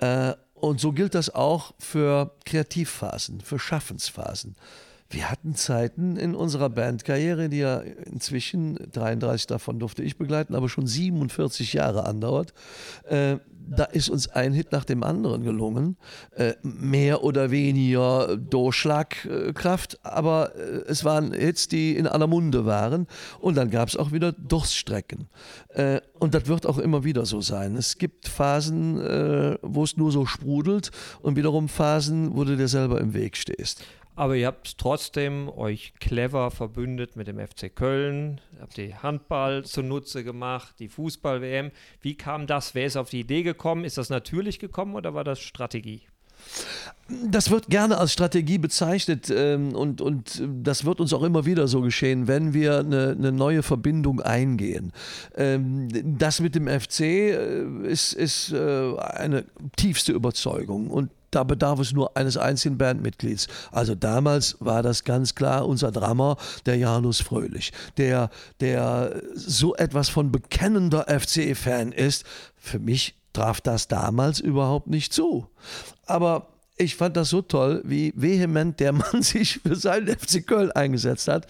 Äh, 0.00 0.34
und 0.54 0.80
so 0.80 0.92
gilt 0.92 1.14
das 1.14 1.34
auch 1.34 1.74
für 1.78 2.34
Kreativphasen, 2.44 3.40
für 3.40 3.58
Schaffensphasen. 3.58 4.56
Wir 5.10 5.30
hatten 5.30 5.54
Zeiten 5.54 6.16
in 6.16 6.34
unserer 6.34 6.68
Bandkarriere, 6.68 7.48
die 7.48 7.58
ja 7.58 7.78
inzwischen 7.78 8.78
33 8.92 9.46
davon 9.46 9.78
durfte 9.78 10.02
ich 10.02 10.18
begleiten, 10.18 10.54
aber 10.54 10.68
schon 10.68 10.86
47 10.86 11.72
Jahre 11.72 12.04
andauert. 12.06 12.52
Äh, 13.08 13.38
da 13.70 13.84
ist 13.84 14.08
uns 14.08 14.28
ein 14.28 14.52
Hit 14.52 14.72
nach 14.72 14.84
dem 14.84 15.02
anderen 15.02 15.42
gelungen. 15.44 15.96
Äh, 16.36 16.54
mehr 16.62 17.22
oder 17.22 17.50
weniger 17.50 18.36
Durchschlagkraft, 18.36 19.98
aber 20.04 20.54
äh, 20.56 20.84
es 20.88 21.04
waren 21.04 21.32
Hits, 21.32 21.68
die 21.68 21.96
in 21.96 22.06
aller 22.06 22.26
Munde 22.26 22.64
waren. 22.64 23.06
Und 23.40 23.56
dann 23.56 23.70
gab 23.70 23.88
es 23.88 23.96
auch 23.96 24.12
wieder 24.12 24.32
Durststrecken. 24.32 25.28
Äh, 25.68 26.00
und 26.18 26.34
das 26.34 26.46
wird 26.46 26.66
auch 26.66 26.78
immer 26.78 27.04
wieder 27.04 27.26
so 27.26 27.40
sein. 27.40 27.76
Es 27.76 27.98
gibt 27.98 28.28
Phasen, 28.28 29.00
äh, 29.00 29.58
wo 29.62 29.84
es 29.84 29.96
nur 29.96 30.12
so 30.12 30.26
sprudelt 30.26 30.90
und 31.20 31.36
wiederum 31.36 31.68
Phasen, 31.68 32.36
wo 32.36 32.44
du 32.44 32.56
dir 32.56 32.68
selber 32.68 33.00
im 33.00 33.14
Weg 33.14 33.36
stehst. 33.36 33.84
Aber 34.18 34.34
ihr 34.34 34.48
habt 34.48 34.78
trotzdem 34.78 35.48
euch 35.48 35.92
clever 36.00 36.50
verbündet 36.50 37.14
mit 37.14 37.28
dem 37.28 37.38
FC 37.38 37.72
Köln, 37.72 38.40
habt 38.60 38.76
die 38.76 38.92
Handball 38.96 39.64
zunutze 39.64 40.24
gemacht, 40.24 40.74
die 40.80 40.88
Fußball-WM. 40.88 41.70
Wie 42.00 42.16
kam 42.16 42.48
das? 42.48 42.74
Wer 42.74 42.86
ist 42.86 42.96
auf 42.96 43.10
die 43.10 43.20
Idee 43.20 43.44
gekommen? 43.44 43.84
Ist 43.84 43.96
das 43.96 44.10
natürlich 44.10 44.58
gekommen 44.58 44.96
oder 44.96 45.14
war 45.14 45.22
das 45.22 45.38
Strategie? 45.38 46.02
Das 47.30 47.50
wird 47.50 47.68
gerne 47.68 47.98
als 47.98 48.12
Strategie 48.12 48.58
bezeichnet 48.58 49.30
ähm, 49.30 49.72
und, 49.76 50.00
und 50.00 50.42
das 50.62 50.84
wird 50.84 51.00
uns 51.00 51.12
auch 51.12 51.22
immer 51.22 51.46
wieder 51.46 51.68
so 51.68 51.80
geschehen, 51.80 52.26
wenn 52.26 52.52
wir 52.52 52.80
eine, 52.80 53.14
eine 53.16 53.30
neue 53.30 53.62
Verbindung 53.62 54.20
eingehen. 54.20 54.92
Ähm, 55.36 55.88
das 56.18 56.40
mit 56.40 56.56
dem 56.56 56.66
FC 56.66 57.00
äh, 57.00 57.86
ist, 57.86 58.14
ist 58.14 58.52
äh, 58.52 58.96
eine 58.98 59.44
tiefste 59.76 60.12
Überzeugung 60.12 60.90
und 60.90 61.10
da 61.30 61.44
bedarf 61.44 61.80
es 61.80 61.92
nur 61.92 62.16
eines 62.16 62.36
einzigen 62.36 62.78
Bandmitglieds. 62.78 63.48
Also 63.70 63.94
damals 63.94 64.56
war 64.60 64.82
das 64.82 65.04
ganz 65.04 65.34
klar 65.34 65.66
unser 65.66 65.92
Drummer, 65.92 66.36
der 66.66 66.76
Janus 66.76 67.20
Fröhlich, 67.20 67.72
der, 67.96 68.30
der 68.60 69.22
so 69.34 69.74
etwas 69.76 70.08
von 70.08 70.32
bekennender 70.32 71.06
FCE-Fan 71.08 71.92
ist. 71.92 72.24
Für 72.56 72.78
mich 72.78 73.14
traf 73.32 73.60
das 73.60 73.88
damals 73.88 74.40
überhaupt 74.40 74.88
nicht 74.88 75.12
zu. 75.12 75.46
Aber 76.06 76.48
ich 76.76 76.96
fand 76.96 77.16
das 77.16 77.30
so 77.30 77.42
toll, 77.42 77.82
wie 77.84 78.12
vehement 78.16 78.78
der 78.80 78.92
Mann 78.92 79.22
sich 79.22 79.58
für 79.58 79.76
seinen 79.76 80.08
FC 80.08 80.46
Köln 80.46 80.70
eingesetzt 80.72 81.28
hat 81.28 81.46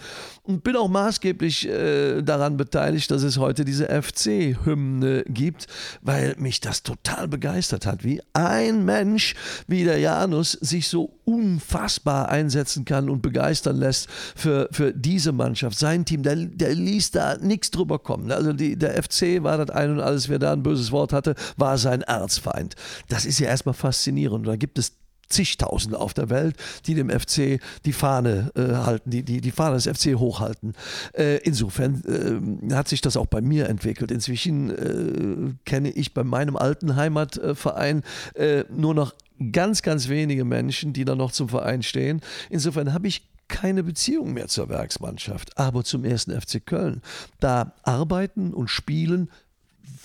und 0.48 0.64
bin 0.64 0.76
auch 0.76 0.88
maßgeblich 0.88 1.68
äh, 1.68 2.22
daran 2.22 2.56
beteiligt, 2.56 3.10
dass 3.10 3.22
es 3.22 3.36
heute 3.36 3.66
diese 3.66 3.86
FC-Hymne 3.88 5.24
gibt, 5.28 5.66
weil 6.00 6.34
mich 6.38 6.62
das 6.62 6.82
total 6.82 7.28
begeistert 7.28 7.84
hat, 7.84 8.02
wie 8.02 8.22
ein 8.32 8.86
Mensch 8.86 9.34
wie 9.66 9.84
der 9.84 9.98
Janus 9.98 10.52
sich 10.52 10.88
so 10.88 11.18
unfassbar 11.26 12.30
einsetzen 12.30 12.86
kann 12.86 13.10
und 13.10 13.20
begeistern 13.20 13.76
lässt 13.76 14.08
für, 14.34 14.70
für 14.72 14.94
diese 14.94 15.32
Mannschaft, 15.32 15.78
sein 15.78 16.06
Team, 16.06 16.22
der, 16.22 16.36
der 16.36 16.74
ließ 16.74 17.10
da 17.10 17.36
nichts 17.36 17.70
drüber 17.70 17.98
kommen. 17.98 18.32
Also 18.32 18.54
die, 18.54 18.76
der 18.76 19.02
FC 19.02 19.42
war 19.42 19.58
das 19.58 19.68
ein 19.68 19.90
und 19.90 20.00
alles, 20.00 20.30
wer 20.30 20.38
da 20.38 20.54
ein 20.54 20.62
böses 20.62 20.90
Wort 20.92 21.12
hatte, 21.12 21.34
war 21.58 21.76
sein 21.76 22.00
Erzfeind. 22.00 22.74
Das 23.08 23.26
ist 23.26 23.38
ja 23.38 23.48
erstmal 23.48 23.74
faszinierend. 23.74 24.46
Da 24.46 24.56
gibt 24.56 24.78
es 24.78 24.94
zigtausende 25.28 25.98
auf 25.98 26.14
der 26.14 26.30
Welt, 26.30 26.56
die 26.86 26.94
dem 26.94 27.10
FC 27.10 27.60
die 27.84 27.92
Fahne 27.92 28.50
äh, 28.56 28.74
halten, 28.84 29.10
die, 29.10 29.22
die 29.22 29.40
die 29.40 29.50
Fahne 29.50 29.76
des 29.76 29.86
FC 29.86 30.16
hochhalten. 30.16 30.74
Äh, 31.12 31.38
insofern 31.38 32.02
äh, 32.70 32.74
hat 32.74 32.88
sich 32.88 33.00
das 33.00 33.16
auch 33.16 33.26
bei 33.26 33.40
mir 33.40 33.68
entwickelt. 33.68 34.10
Inzwischen 34.10 34.70
äh, 34.70 35.54
kenne 35.64 35.90
ich 35.90 36.14
bei 36.14 36.24
meinem 36.24 36.56
alten 36.56 36.96
Heimatverein 36.96 38.02
äh, 38.34 38.64
nur 38.70 38.94
noch 38.94 39.14
ganz, 39.52 39.82
ganz 39.82 40.08
wenige 40.08 40.44
Menschen, 40.44 40.92
die 40.92 41.04
da 41.04 41.14
noch 41.14 41.32
zum 41.32 41.48
Verein 41.48 41.82
stehen. 41.82 42.20
Insofern 42.50 42.92
habe 42.92 43.08
ich 43.08 43.28
keine 43.48 43.82
Beziehung 43.82 44.34
mehr 44.34 44.48
zur 44.48 44.68
Werksmannschaft, 44.68 45.56
aber 45.58 45.82
zum 45.82 46.04
ersten 46.04 46.38
FC 46.38 46.64
Köln. 46.64 47.02
Da 47.40 47.72
arbeiten 47.82 48.52
und 48.52 48.68
spielen 48.68 49.30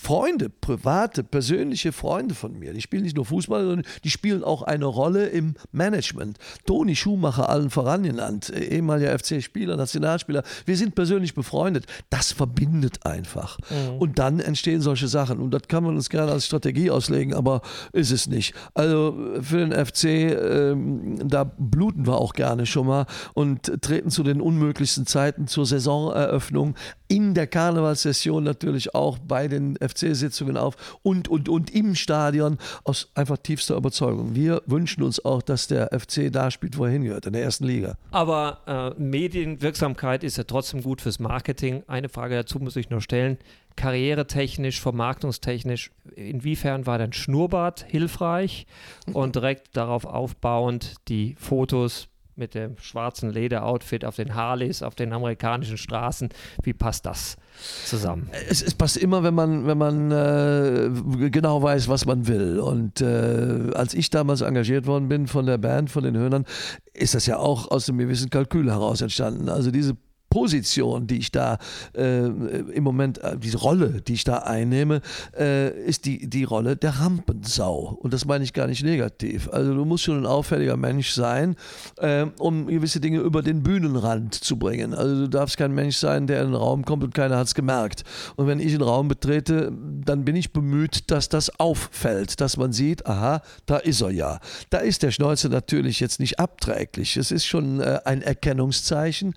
Freunde, 0.03 0.49
private, 0.49 1.23
persönliche 1.23 1.93
Freunde 1.93 2.35
von 2.35 2.59
mir. 2.59 2.73
Die 2.73 2.81
spielen 2.81 3.03
nicht 3.03 3.15
nur 3.15 3.23
Fußball, 3.23 3.63
sondern 3.63 3.85
die 4.03 4.09
spielen 4.09 4.43
auch 4.43 4.61
eine 4.61 4.83
Rolle 4.83 5.27
im 5.27 5.55
Management. 5.71 6.37
Toni 6.65 6.97
Schumacher 6.97 7.47
allen 7.47 7.69
voran 7.69 8.03
genannt, 8.03 8.51
ehemaliger 8.53 9.17
FC-Spieler, 9.17 9.77
Nationalspieler. 9.77 10.43
Wir 10.65 10.75
sind 10.75 10.93
persönlich 10.93 11.33
befreundet. 11.33 11.85
Das 12.09 12.33
verbindet 12.33 13.05
einfach. 13.05 13.57
Mhm. 13.69 13.97
Und 13.97 14.19
dann 14.19 14.41
entstehen 14.41 14.81
solche 14.81 15.07
Sachen. 15.07 15.39
Und 15.39 15.51
das 15.51 15.69
kann 15.69 15.85
man 15.85 15.95
uns 15.95 16.09
gerne 16.09 16.33
als 16.33 16.47
Strategie 16.47 16.91
auslegen, 16.91 17.33
aber 17.33 17.61
ist 17.93 18.11
es 18.11 18.27
nicht. 18.27 18.53
Also 18.73 19.15
für 19.41 19.65
den 19.65 19.71
FC, 19.71 20.03
ähm, 20.03 21.17
da 21.25 21.45
bluten 21.45 22.05
wir 22.05 22.17
auch 22.17 22.33
gerne 22.33 22.65
schon 22.65 22.87
mal 22.87 23.05
und 23.35 23.81
treten 23.81 24.09
zu 24.09 24.23
den 24.23 24.41
unmöglichsten 24.41 25.05
Zeiten 25.05 25.47
zur 25.47 25.65
Saisoneröffnung 25.65 26.75
in 27.13 27.35
der 27.35 27.45
Karnevalssession 27.45 28.43
natürlich 28.43 28.95
auch 28.95 29.19
bei 29.19 29.47
den 29.47 29.77
FC-Sitzungen 29.93 30.57
auf 30.57 30.97
und, 31.01 31.27
und, 31.27 31.49
und 31.49 31.73
im 31.73 31.95
Stadion 31.95 32.57
aus 32.83 33.09
einfach 33.15 33.37
tiefster 33.37 33.75
Überzeugung. 33.75 34.35
Wir 34.35 34.61
wünschen 34.65 35.03
uns 35.03 35.23
auch, 35.23 35.41
dass 35.41 35.67
der 35.67 35.89
FC 35.97 36.31
da 36.31 36.51
spielt, 36.51 36.77
wo 36.77 36.85
er 36.85 36.91
hingehört, 36.91 37.25
in 37.25 37.33
der 37.33 37.43
ersten 37.43 37.65
Liga. 37.65 37.97
Aber 38.11 38.95
äh, 38.97 39.01
Medienwirksamkeit 39.01 40.23
ist 40.23 40.37
ja 40.37 40.43
trotzdem 40.43 40.83
gut 40.83 41.01
fürs 41.01 41.19
Marketing. 41.19 41.83
Eine 41.87 42.09
Frage 42.09 42.35
dazu 42.35 42.59
muss 42.59 42.75
ich 42.75 42.89
nur 42.89 43.01
stellen. 43.01 43.37
Karrieretechnisch, 43.75 44.81
vermarktungstechnisch, 44.81 45.91
inwiefern 46.15 46.85
war 46.85 46.99
dein 46.99 47.11
Schnurrbart 47.11 47.83
hilfreich 47.87 48.67
und 49.11 49.35
direkt 49.35 49.75
darauf 49.75 50.05
aufbauend 50.05 50.95
die 51.07 51.35
Fotos 51.39 52.07
mit 52.35 52.55
dem 52.55 52.77
schwarzen 52.77 53.29
Lederoutfit 53.29 54.05
auf 54.05 54.15
den 54.15 54.35
Harleys, 54.35 54.81
auf 54.81 54.95
den 54.95 55.13
amerikanischen 55.13 55.77
Straßen. 55.77 56.29
Wie 56.63 56.73
passt 56.73 57.05
das 57.05 57.37
zusammen? 57.85 58.29
Es, 58.49 58.61
es 58.61 58.73
passt 58.73 58.97
immer, 58.97 59.23
wenn 59.23 59.33
man, 59.33 59.67
wenn 59.67 59.77
man 59.77 60.11
äh, 60.11 61.29
genau 61.29 61.61
weiß, 61.61 61.87
was 61.87 62.05
man 62.05 62.27
will. 62.27 62.59
Und 62.59 63.01
äh, 63.01 63.71
als 63.73 63.93
ich 63.93 64.09
damals 64.09 64.41
engagiert 64.41 64.85
worden 64.85 65.07
bin 65.07 65.27
von 65.27 65.45
der 65.45 65.57
Band, 65.57 65.91
von 65.91 66.03
den 66.03 66.17
Höhnern, 66.17 66.45
ist 66.93 67.15
das 67.15 67.25
ja 67.25 67.37
auch 67.37 67.69
aus 67.69 67.89
einem 67.89 67.99
gewissen 67.99 68.29
Kalkül 68.29 68.71
heraus 68.71 69.01
entstanden. 69.01 69.49
Also 69.49 69.71
diese 69.71 69.95
Position, 70.33 71.05
die 71.05 71.19
ich 71.19 71.31
da 71.31 71.59
äh, 71.95 72.25
im 72.25 72.83
Moment, 72.83 73.19
äh, 73.19 73.37
diese 73.37 73.59
Rolle, 73.59 74.01
die 74.01 74.13
ich 74.13 74.23
da 74.23 74.39
einnehme, 74.39 75.01
äh, 75.37 75.69
ist 75.85 76.05
die, 76.05 76.27
die 76.27 76.43
Rolle 76.43 76.75
der 76.75 76.99
Rampensau. 76.99 77.99
Und 78.01 78.15
das 78.15 78.25
meine 78.25 78.43
ich 78.43 78.51
gar 78.51 78.65
nicht 78.65 78.83
negativ. 78.83 79.47
Also 79.51 79.75
du 79.75 79.85
musst 79.85 80.05
schon 80.05 80.17
ein 80.17 80.25
auffälliger 80.25 80.75
Mensch 80.75 81.11
sein, 81.11 81.55
äh, 81.97 82.25
um 82.39 82.65
gewisse 82.65 82.99
Dinge 82.99 83.19
über 83.19 83.43
den 83.43 83.61
Bühnenrand 83.61 84.33
zu 84.33 84.57
bringen. 84.57 84.95
Also 84.95 85.15
du 85.15 85.29
darfst 85.29 85.57
kein 85.57 85.71
Mensch 85.71 85.97
sein, 85.97 86.25
der 86.25 86.41
in 86.41 86.47
den 86.47 86.55
Raum 86.55 86.83
kommt 86.83 87.03
und 87.03 87.13
keiner 87.13 87.37
hat 87.37 87.45
es 87.45 87.53
gemerkt. 87.53 88.03
Und 88.35 88.47
wenn 88.47 88.59
ich 88.59 88.71
den 88.71 88.81
Raum 88.81 89.09
betrete, 89.09 89.71
dann 90.03 90.25
bin 90.25 90.35
ich 90.35 90.51
bemüht, 90.51 91.11
dass 91.11 91.29
das 91.29 91.59
auffällt, 91.59 92.41
dass 92.41 92.57
man 92.57 92.73
sieht, 92.73 93.05
aha, 93.05 93.43
da 93.67 93.77
ist 93.77 94.01
er 94.01 94.09
ja. 94.09 94.39
Da 94.71 94.79
ist 94.79 95.03
der 95.03 95.11
Schnäuzer 95.11 95.49
natürlich 95.49 95.99
jetzt 95.99 96.19
nicht 96.19 96.39
abträglich. 96.39 97.17
Es 97.17 97.29
ist 97.29 97.45
schon 97.45 97.81
äh, 97.81 97.99
ein 98.05 98.23
Erkennungszeichen. 98.23 99.35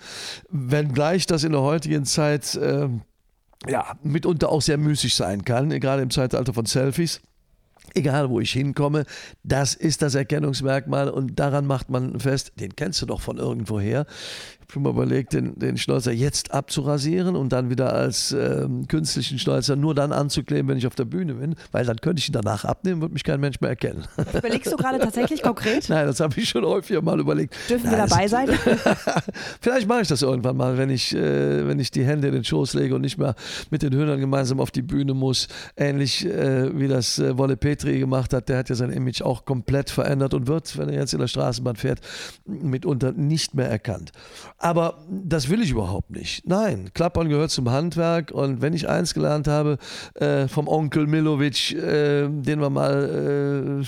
Wenn 0.48 0.85
wenngleich 0.86 1.26
das 1.26 1.44
in 1.44 1.52
der 1.52 1.62
heutigen 1.62 2.04
Zeit 2.04 2.54
äh, 2.54 2.88
ja, 3.68 3.96
mitunter 4.02 4.50
auch 4.50 4.62
sehr 4.62 4.78
müßig 4.78 5.14
sein 5.14 5.44
kann, 5.44 5.70
gerade 5.80 6.02
im 6.02 6.10
Zeitalter 6.10 6.54
von 6.54 6.66
Selfies. 6.66 7.20
Egal 7.94 8.30
wo 8.30 8.40
ich 8.40 8.52
hinkomme, 8.52 9.04
das 9.42 9.74
ist 9.74 10.02
das 10.02 10.14
Erkennungsmerkmal 10.14 11.08
und 11.08 11.38
daran 11.38 11.66
macht 11.66 11.88
man 11.88 12.18
fest, 12.18 12.52
den 12.56 12.74
kennst 12.74 13.00
du 13.00 13.06
doch 13.06 13.20
von 13.20 13.38
irgendwoher 13.38 14.06
schon 14.70 14.82
mal 14.82 14.90
überlegt, 14.90 15.32
den, 15.32 15.58
den 15.58 15.76
Schnäuzer 15.76 16.12
jetzt 16.12 16.52
abzurasieren 16.52 17.36
und 17.36 17.52
dann 17.52 17.70
wieder 17.70 17.92
als 17.92 18.32
ähm, 18.32 18.86
künstlichen 18.88 19.38
Schnäuzer 19.38 19.76
nur 19.76 19.94
dann 19.94 20.12
anzukleben, 20.12 20.68
wenn 20.68 20.78
ich 20.78 20.86
auf 20.86 20.94
der 20.94 21.04
Bühne 21.04 21.34
bin, 21.34 21.54
weil 21.72 21.84
dann 21.84 21.96
könnte 21.98 22.20
ich 22.20 22.28
ihn 22.28 22.32
danach 22.32 22.64
abnehmen, 22.64 23.00
würde 23.00 23.14
mich 23.14 23.24
kein 23.24 23.40
Mensch 23.40 23.60
mehr 23.60 23.70
erkennen. 23.70 24.04
Überlegst 24.34 24.72
du 24.72 24.76
gerade 24.76 24.98
tatsächlich 24.98 25.42
konkret? 25.42 25.88
Nein, 25.88 26.06
das 26.06 26.20
habe 26.20 26.38
ich 26.38 26.48
schon 26.48 26.64
häufiger 26.64 27.02
mal 27.02 27.18
überlegt. 27.20 27.54
Dürfen 27.68 27.90
Nein, 27.90 27.98
wir 27.98 28.06
dabei 28.06 28.28
sein? 28.28 28.48
Vielleicht 29.60 29.88
mache 29.88 30.02
ich 30.02 30.08
das 30.08 30.22
irgendwann 30.22 30.56
mal, 30.56 30.76
wenn 30.78 30.90
ich, 30.90 31.14
äh, 31.14 31.66
wenn 31.66 31.78
ich 31.78 31.90
die 31.90 32.04
Hände 32.04 32.28
in 32.28 32.34
den 32.34 32.44
Schoß 32.44 32.74
lege 32.74 32.94
und 32.94 33.02
nicht 33.02 33.18
mehr 33.18 33.34
mit 33.70 33.82
den 33.82 33.92
Hühnern 33.92 34.20
gemeinsam 34.20 34.60
auf 34.60 34.70
die 34.70 34.82
Bühne 34.82 35.14
muss. 35.14 35.48
Ähnlich 35.76 36.24
äh, 36.26 36.78
wie 36.78 36.88
das 36.88 37.18
äh, 37.18 37.38
Wolle 37.38 37.56
Petri 37.56 37.98
gemacht 37.98 38.32
hat. 38.32 38.48
Der 38.48 38.58
hat 38.58 38.68
ja 38.68 38.74
sein 38.74 38.90
Image 38.90 39.22
auch 39.22 39.44
komplett 39.44 39.90
verändert 39.90 40.34
und 40.34 40.46
wird, 40.46 40.76
wenn 40.78 40.88
er 40.88 41.00
jetzt 41.00 41.14
in 41.14 41.20
der 41.20 41.28
Straßenbahn 41.28 41.76
fährt, 41.76 42.00
mitunter 42.46 43.12
nicht 43.12 43.54
mehr 43.54 43.68
erkannt. 43.68 44.12
Aber 44.58 45.04
das 45.10 45.50
will 45.50 45.60
ich 45.60 45.70
überhaupt 45.70 46.10
nicht. 46.10 46.46
Nein, 46.46 46.90
Klappern 46.94 47.28
gehört 47.28 47.50
zum 47.50 47.70
Handwerk 47.70 48.30
und 48.30 48.62
wenn 48.62 48.72
ich 48.72 48.88
eins 48.88 49.12
gelernt 49.12 49.48
habe 49.48 49.76
äh, 50.14 50.48
vom 50.48 50.66
Onkel 50.66 51.06
Milovic, 51.06 51.72
äh, 51.72 52.26
den 52.26 52.60
wir 52.60 52.70
mal 52.70 53.82
äh, 53.82 53.86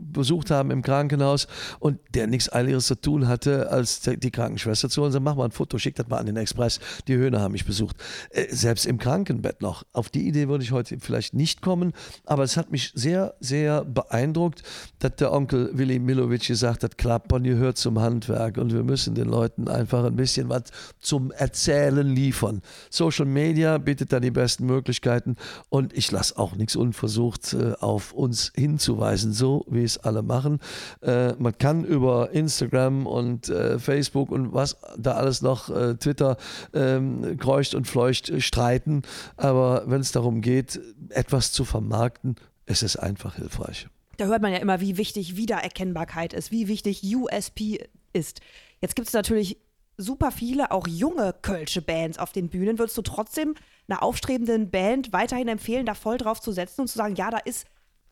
besucht 0.00 0.50
haben 0.50 0.72
im 0.72 0.82
Krankenhaus 0.82 1.46
und 1.78 2.00
der 2.14 2.26
nichts 2.26 2.52
Eiliges 2.52 2.86
zu 2.86 3.00
tun 3.00 3.28
hatte, 3.28 3.70
als 3.70 4.00
die 4.00 4.30
Krankenschwester 4.32 4.88
zu 4.88 5.02
uns, 5.02 5.18
mach 5.20 5.36
mal 5.36 5.44
ein 5.44 5.52
Foto, 5.52 5.78
schick 5.78 5.94
das 5.94 6.08
mal 6.08 6.18
an 6.18 6.26
den 6.26 6.36
Express. 6.36 6.80
Die 7.06 7.14
Höhner 7.14 7.40
haben 7.40 7.52
mich 7.52 7.64
besucht. 7.64 7.96
Äh, 8.30 8.46
selbst 8.50 8.86
im 8.86 8.98
Krankenbett 8.98 9.62
noch. 9.62 9.84
Auf 9.92 10.08
die 10.08 10.26
Idee 10.26 10.48
würde 10.48 10.64
ich 10.64 10.72
heute 10.72 10.98
vielleicht 10.98 11.32
nicht 11.34 11.62
kommen, 11.62 11.92
aber 12.24 12.42
es 12.42 12.56
hat 12.56 12.72
mich 12.72 12.90
sehr, 12.96 13.34
sehr 13.38 13.84
beeindruckt, 13.84 14.64
dass 14.98 15.14
der 15.14 15.32
Onkel 15.32 15.70
Willi 15.74 16.00
Milovic 16.00 16.48
gesagt 16.48 16.82
hat, 16.82 16.98
Klappern 16.98 17.44
gehört 17.44 17.78
zum 17.78 18.00
Handwerk 18.00 18.58
und 18.58 18.72
wir 18.72 18.82
müssen 18.82 19.14
den 19.14 19.28
Leuten 19.28 19.68
einfach 19.68 19.91
ein 19.98 20.16
bisschen 20.16 20.48
was 20.48 20.64
zum 21.00 21.30
Erzählen 21.30 22.06
liefern. 22.06 22.62
Social 22.90 23.26
Media 23.26 23.78
bietet 23.78 24.12
da 24.12 24.20
die 24.20 24.30
besten 24.30 24.66
Möglichkeiten 24.66 25.36
und 25.68 25.96
ich 25.96 26.10
lasse 26.10 26.38
auch 26.38 26.54
nichts 26.54 26.76
unversucht 26.76 27.54
äh, 27.54 27.72
auf 27.80 28.12
uns 28.12 28.52
hinzuweisen, 28.54 29.32
so 29.32 29.64
wie 29.68 29.84
es 29.84 29.98
alle 29.98 30.22
machen. 30.22 30.60
Äh, 31.00 31.34
man 31.34 31.56
kann 31.58 31.84
über 31.84 32.30
Instagram 32.32 33.06
und 33.06 33.48
äh, 33.48 33.78
Facebook 33.78 34.30
und 34.30 34.52
was 34.52 34.76
da 34.96 35.12
alles 35.12 35.42
noch, 35.42 35.70
Twitter, 35.98 36.36
ähm, 36.72 37.36
kreucht 37.38 37.74
und 37.74 37.86
fleucht 37.86 38.32
streiten, 38.42 39.02
aber 39.36 39.84
wenn 39.86 40.00
es 40.00 40.12
darum 40.12 40.40
geht, 40.40 40.80
etwas 41.10 41.52
zu 41.52 41.64
vermarkten, 41.64 42.36
ist 42.66 42.82
es 42.82 42.96
einfach 42.96 43.36
hilfreich. 43.36 43.88
Da 44.16 44.26
hört 44.26 44.42
man 44.42 44.52
ja 44.52 44.58
immer, 44.58 44.80
wie 44.80 44.96
wichtig 44.96 45.36
Wiedererkennbarkeit 45.36 46.32
ist, 46.32 46.50
wie 46.50 46.68
wichtig 46.68 47.02
USP 47.02 47.88
ist. 48.12 48.40
Jetzt 48.80 48.94
gibt 48.94 49.08
es 49.08 49.14
natürlich 49.14 49.58
super 50.02 50.30
viele, 50.30 50.70
auch 50.70 50.86
junge 50.86 51.34
Kölsche 51.42 51.82
Bands 51.82 52.18
auf 52.18 52.32
den 52.32 52.48
Bühnen. 52.48 52.78
Würdest 52.78 52.98
du 52.98 53.02
trotzdem 53.02 53.54
einer 53.88 54.02
aufstrebenden 54.02 54.70
Band 54.70 55.12
weiterhin 55.12 55.48
empfehlen, 55.48 55.86
da 55.86 55.94
voll 55.94 56.18
drauf 56.18 56.40
zu 56.40 56.52
setzen 56.52 56.82
und 56.82 56.88
zu 56.88 56.98
sagen, 56.98 57.14
ja, 57.16 57.30
da 57.30 57.38
ist, 57.38 57.66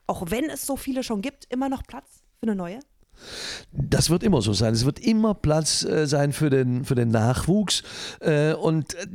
auch 0.07 0.31
wenn 0.31 0.48
es 0.48 0.66
so 0.66 0.76
viele 0.76 1.03
schon 1.03 1.22
gibt, 1.22 1.46
immer 1.50 1.68
noch 1.68 1.83
Platz 1.83 2.22
für 2.38 2.44
eine 2.46 2.57
neue? 2.57 2.81
Das 3.72 4.11
wird 4.11 4.22
immer 4.22 4.42
so 4.42 4.53
sein. 4.53 4.72
Es 4.72 4.85
wird 4.85 4.98
immer 4.98 5.35
Platz 5.35 5.85
äh, 5.85 6.07
sein 6.07 6.33
für 6.33 6.50
den, 6.50 6.85
für 6.85 6.94
den 6.94 7.11
Nachwuchs. 7.11 7.83
Äh, 8.20 8.55
und 8.55 8.94
äh, 8.94 9.07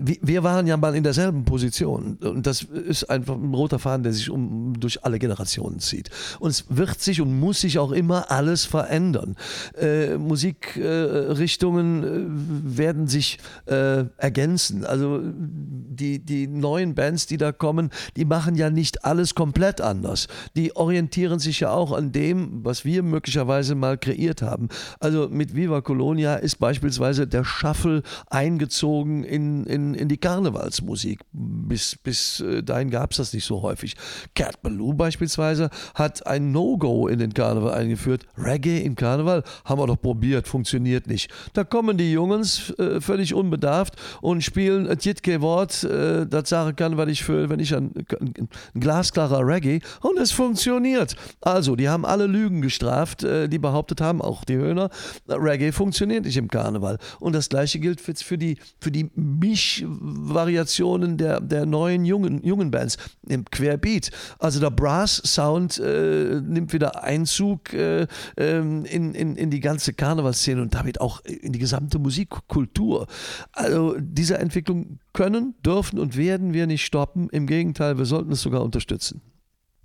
wir 0.00 0.42
waren 0.42 0.66
ja 0.66 0.76
mal 0.76 0.94
in 0.94 1.02
derselben 1.02 1.44
Position. 1.44 2.16
Und 2.16 2.46
das 2.46 2.62
ist 2.62 3.10
einfach 3.10 3.34
ein 3.34 3.52
roter 3.54 3.78
Faden, 3.78 4.02
der 4.02 4.12
sich 4.12 4.30
um, 4.30 4.69
durch 4.80 5.04
alle 5.04 5.18
Generationen 5.18 5.80
zieht. 5.80 6.10
Und 6.38 6.50
es 6.50 6.64
wird 6.68 7.00
sich 7.00 7.20
und 7.20 7.38
muss 7.38 7.60
sich 7.60 7.78
auch 7.78 7.92
immer 7.92 8.30
alles 8.30 8.64
verändern. 8.64 9.36
Äh, 9.78 10.16
Musikrichtungen 10.16 12.04
äh, 12.04 12.76
werden 12.78 13.06
sich 13.08 13.38
äh, 13.66 14.04
ergänzen. 14.16 14.84
Also 14.84 15.20
die, 15.22 16.18
die 16.24 16.46
neuen 16.46 16.94
Bands, 16.94 17.26
die 17.26 17.36
da 17.36 17.52
kommen, 17.52 17.90
die 18.16 18.24
machen 18.24 18.54
ja 18.54 18.70
nicht 18.70 19.04
alles 19.04 19.34
komplett 19.34 19.80
anders. 19.80 20.28
Die 20.56 20.74
orientieren 20.76 21.38
sich 21.38 21.60
ja 21.60 21.70
auch 21.70 21.92
an 21.92 22.12
dem, 22.12 22.64
was 22.64 22.84
wir 22.84 23.02
möglicherweise 23.02 23.74
mal 23.74 23.98
kreiert 23.98 24.42
haben. 24.42 24.68
Also 24.98 25.28
mit 25.28 25.54
Viva 25.54 25.80
Colonia 25.80 26.36
ist 26.36 26.56
beispielsweise 26.58 27.26
der 27.26 27.44
Shuffle 27.44 28.02
eingezogen 28.28 29.24
in, 29.24 29.64
in, 29.64 29.94
in 29.94 30.08
die 30.08 30.18
Karnevalsmusik. 30.18 31.20
Bis, 31.32 31.96
bis 31.96 32.40
äh, 32.40 32.62
dahin 32.62 32.90
gab 32.90 33.12
es 33.12 33.18
das 33.18 33.32
nicht 33.32 33.44
so 33.44 33.62
häufig. 33.62 33.96
Cat 34.34 34.62
Ballou 34.70 34.94
beispielsweise 34.94 35.68
hat 35.94 36.26
ein 36.26 36.50
No-Go 36.52 37.08
in 37.08 37.18
den 37.18 37.34
Karneval 37.34 37.74
eingeführt. 37.74 38.24
Reggae 38.38 38.78
im 38.78 38.94
Karneval 38.94 39.42
haben 39.64 39.80
wir 39.80 39.88
doch 39.88 40.00
probiert, 40.00 40.46
funktioniert 40.46 41.08
nicht. 41.08 41.28
Da 41.54 41.64
kommen 41.64 41.98
die 41.98 42.12
Jungs 42.12 42.70
äh, 42.78 43.00
völlig 43.00 43.34
unbedarft 43.34 43.96
und 44.20 44.44
spielen 44.44 44.88
ein 44.88 44.98
Jitke 45.00 45.40
Wort, 45.40 45.82
äh, 45.82 46.24
das 46.26 46.48
sagen 46.48 46.76
kann, 46.76 46.96
was 46.96 47.08
ich 47.08 47.24
für, 47.24 47.48
wenn 47.48 47.58
ich 47.58 47.74
ein, 47.74 47.92
ein 48.20 48.48
glasklarer 48.78 49.44
Reggae 49.44 49.80
und 50.02 50.16
es 50.18 50.30
funktioniert. 50.30 51.16
Also, 51.40 51.74
die 51.74 51.88
haben 51.88 52.04
alle 52.04 52.26
Lügen 52.26 52.62
gestraft, 52.62 53.24
äh, 53.24 53.48
die 53.48 53.58
behauptet 53.58 54.00
haben, 54.00 54.22
auch 54.22 54.44
die 54.44 54.56
Höhner, 54.56 54.90
Reggae 55.28 55.72
funktioniert 55.72 56.24
nicht 56.24 56.36
im 56.36 56.46
Karneval. 56.48 56.98
Und 57.18 57.34
das 57.34 57.48
gleiche 57.48 57.80
gilt 57.80 58.00
für 58.00 58.38
die, 58.38 58.56
für 58.80 58.92
die 58.92 59.10
Mischvariationen 59.14 61.16
der, 61.16 61.40
der 61.40 61.66
neuen 61.66 62.04
jungen, 62.04 62.44
jungen 62.44 62.70
Bands 62.70 62.98
im 63.26 63.44
Querbeat. 63.44 64.10
Also 64.38 64.59
der 64.60 64.70
Brass-Sound 64.70 65.78
äh, 65.78 66.40
nimmt 66.40 66.72
wieder 66.72 67.02
Einzug 67.02 67.72
äh, 67.72 68.06
ähm, 68.36 68.84
in, 68.84 69.14
in, 69.14 69.36
in 69.36 69.50
die 69.50 69.60
ganze 69.60 69.92
Karnevalszene 69.92 70.62
und 70.62 70.74
damit 70.74 71.00
auch 71.00 71.20
in 71.24 71.52
die 71.52 71.58
gesamte 71.58 71.98
Musikkultur. 71.98 73.06
Also 73.52 73.96
diese 73.98 74.38
Entwicklung 74.38 74.98
können, 75.12 75.54
dürfen 75.64 75.98
und 75.98 76.16
werden 76.16 76.52
wir 76.52 76.66
nicht 76.66 76.84
stoppen. 76.84 77.28
Im 77.30 77.46
Gegenteil, 77.46 77.98
wir 77.98 78.04
sollten 78.04 78.32
es 78.32 78.42
sogar 78.42 78.62
unterstützen. 78.62 79.22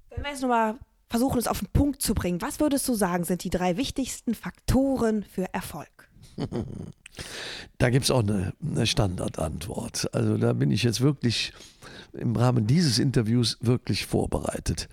Wenn 0.10 0.24
wir 0.24 0.32
jetzt 0.32 0.42
nochmal 0.42 0.76
versuchen, 1.08 1.40
es 1.40 1.48
auf 1.48 1.60
den 1.60 1.70
Punkt 1.70 2.02
zu 2.02 2.14
bringen. 2.14 2.42
Was 2.42 2.60
würdest 2.60 2.88
du 2.88 2.94
sagen, 2.94 3.24
sind 3.24 3.44
die 3.44 3.50
drei 3.50 3.78
wichtigsten 3.78 4.34
Faktoren 4.34 5.24
für 5.24 5.54
Erfolg? 5.54 6.10
Da 7.78 7.90
gibt 7.90 8.06
es 8.06 8.12
auch 8.12 8.24
eine, 8.24 8.54
eine, 8.62 8.88
Standardantwort. 8.88 10.14
Also 10.14 10.38
da 10.38 10.54
bin 10.54 10.72
ich 10.72 10.84
jetzt 10.84 11.02
wirklich 11.02 11.54
im 12.14 12.36
Rahmen 12.36 12.68
dieses 12.68 13.00
Interviews 13.00 13.58
wirklich 13.62 14.06
vorbereitet. 14.06 14.88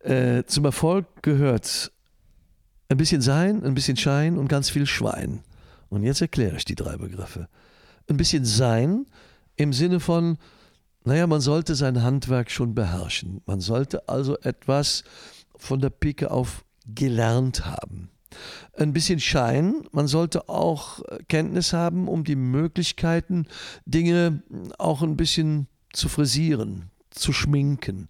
Äh, 0.00 0.44
zum 0.44 0.64
Erfolg 0.64 1.06
gehört 1.22 1.90
ein 2.88 2.96
bisschen 2.96 3.22
Sein, 3.22 3.64
ein 3.64 3.74
bisschen 3.74 3.96
Schein 3.96 4.36
und 4.36 4.48
ganz 4.48 4.70
viel 4.70 4.86
Schwein. 4.86 5.42
Und 5.88 6.02
jetzt 6.02 6.20
erkläre 6.20 6.56
ich 6.56 6.64
die 6.64 6.74
drei 6.74 6.96
Begriffe. 6.96 7.48
Ein 8.08 8.16
bisschen 8.16 8.44
Sein 8.44 9.06
im 9.56 9.72
Sinne 9.72 10.00
von, 10.00 10.38
naja, 11.04 11.26
man 11.26 11.40
sollte 11.40 11.74
sein 11.74 12.02
Handwerk 12.02 12.50
schon 12.50 12.74
beherrschen. 12.74 13.40
Man 13.46 13.60
sollte 13.60 14.08
also 14.08 14.38
etwas 14.38 15.04
von 15.56 15.80
der 15.80 15.90
Pike 15.90 16.30
auf 16.30 16.64
gelernt 16.86 17.66
haben. 17.66 18.10
Ein 18.76 18.92
bisschen 18.92 19.20
Schein, 19.20 19.84
man 19.92 20.06
sollte 20.06 20.48
auch 20.48 21.00
Kenntnis 21.28 21.72
haben, 21.72 22.08
um 22.08 22.24
die 22.24 22.36
Möglichkeiten, 22.36 23.46
Dinge 23.86 24.42
auch 24.78 25.02
ein 25.02 25.16
bisschen 25.16 25.66
zu 25.92 26.08
frisieren, 26.08 26.90
zu 27.10 27.32
schminken, 27.32 28.08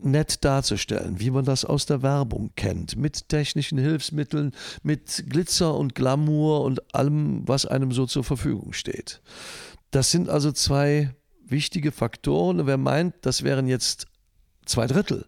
nett 0.00 0.44
darzustellen, 0.44 1.20
wie 1.20 1.30
man 1.30 1.44
das 1.44 1.64
aus 1.64 1.86
der 1.86 2.02
Werbung 2.02 2.50
kennt, 2.56 2.96
mit 2.96 3.28
technischen 3.28 3.78
Hilfsmitteln, 3.78 4.52
mit 4.82 5.24
Glitzer 5.28 5.74
und 5.74 5.94
Glamour 5.94 6.62
und 6.62 6.94
allem, 6.94 7.46
was 7.46 7.66
einem 7.66 7.92
so 7.92 8.06
zur 8.06 8.24
Verfügung 8.24 8.72
steht. 8.72 9.20
Das 9.90 10.10
sind 10.10 10.28
also 10.28 10.52
zwei 10.52 11.14
wichtige 11.44 11.92
Faktoren. 11.92 12.66
Wer 12.66 12.76
meint, 12.76 13.14
das 13.22 13.42
wären 13.42 13.66
jetzt 13.66 14.06
zwei 14.64 14.86
Drittel, 14.86 15.26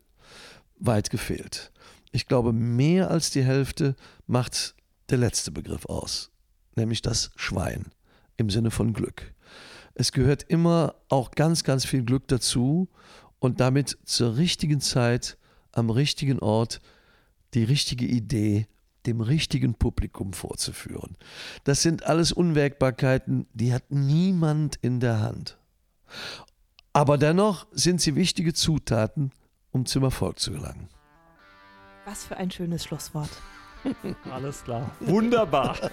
weit 0.79 1.11
gefehlt. 1.11 1.73
Ich 2.13 2.27
glaube, 2.27 2.53
mehr 2.53 3.11
als 3.11 3.31
die 3.31 3.45
Hälfte 3.45 3.97
macht 4.27 4.75
der 5.11 5.19
letzte 5.19 5.51
Begriff 5.51 5.87
aus, 5.87 6.31
nämlich 6.77 7.03
das 7.03 7.31
Schwein 7.37 7.87
im 8.37 8.51
Sinne 8.51 8.71
von 8.71 8.93
Glück. 8.93 9.35
Es 9.95 10.13
gehört 10.13 10.45
immer 10.45 10.95
auch 11.09 11.33
ganz, 11.33 11.65
ganz 11.65 11.85
viel 11.85 12.05
Glück 12.05 12.29
dazu 12.29 12.89
und 13.41 13.61
damit 13.61 13.99
zur 14.05 14.37
richtigen 14.37 14.81
Zeit, 14.81 15.39
am 15.73 15.91
richtigen 15.91 16.39
Ort, 16.39 16.81
die 17.55 17.65
richtige 17.65 18.07
Idee 18.07 18.67
dem 19.07 19.21
richtigen 19.23 19.75
Publikum 19.75 20.33
vorzuführen. 20.35 21.17
Das 21.65 21.83
sind 21.83 22.05
alles 22.05 22.31
Unwägbarkeiten, 22.31 23.47
die 23.55 23.73
hat 23.73 23.91
niemand 23.91 24.77
in 24.77 25.01
der 25.01 25.21
Hand. 25.21 25.59
Aber 26.93 27.17
dennoch 27.17 27.67
sind 27.73 28.01
sie 28.01 28.17
wichtige 28.17 28.53
Zutaten, 28.53 29.33
um 29.71 29.87
zum 29.87 30.05
Erfolg 30.05 30.39
zu 30.39 30.53
gelangen. 30.53 30.89
Was 32.09 32.25
für 32.25 32.39
ein 32.39 32.51
schönes 32.51 32.85
Schlusswort. 32.85 33.29
Alles 34.33 34.65
klar. 34.65 34.91
Wunderbar. 35.01 35.77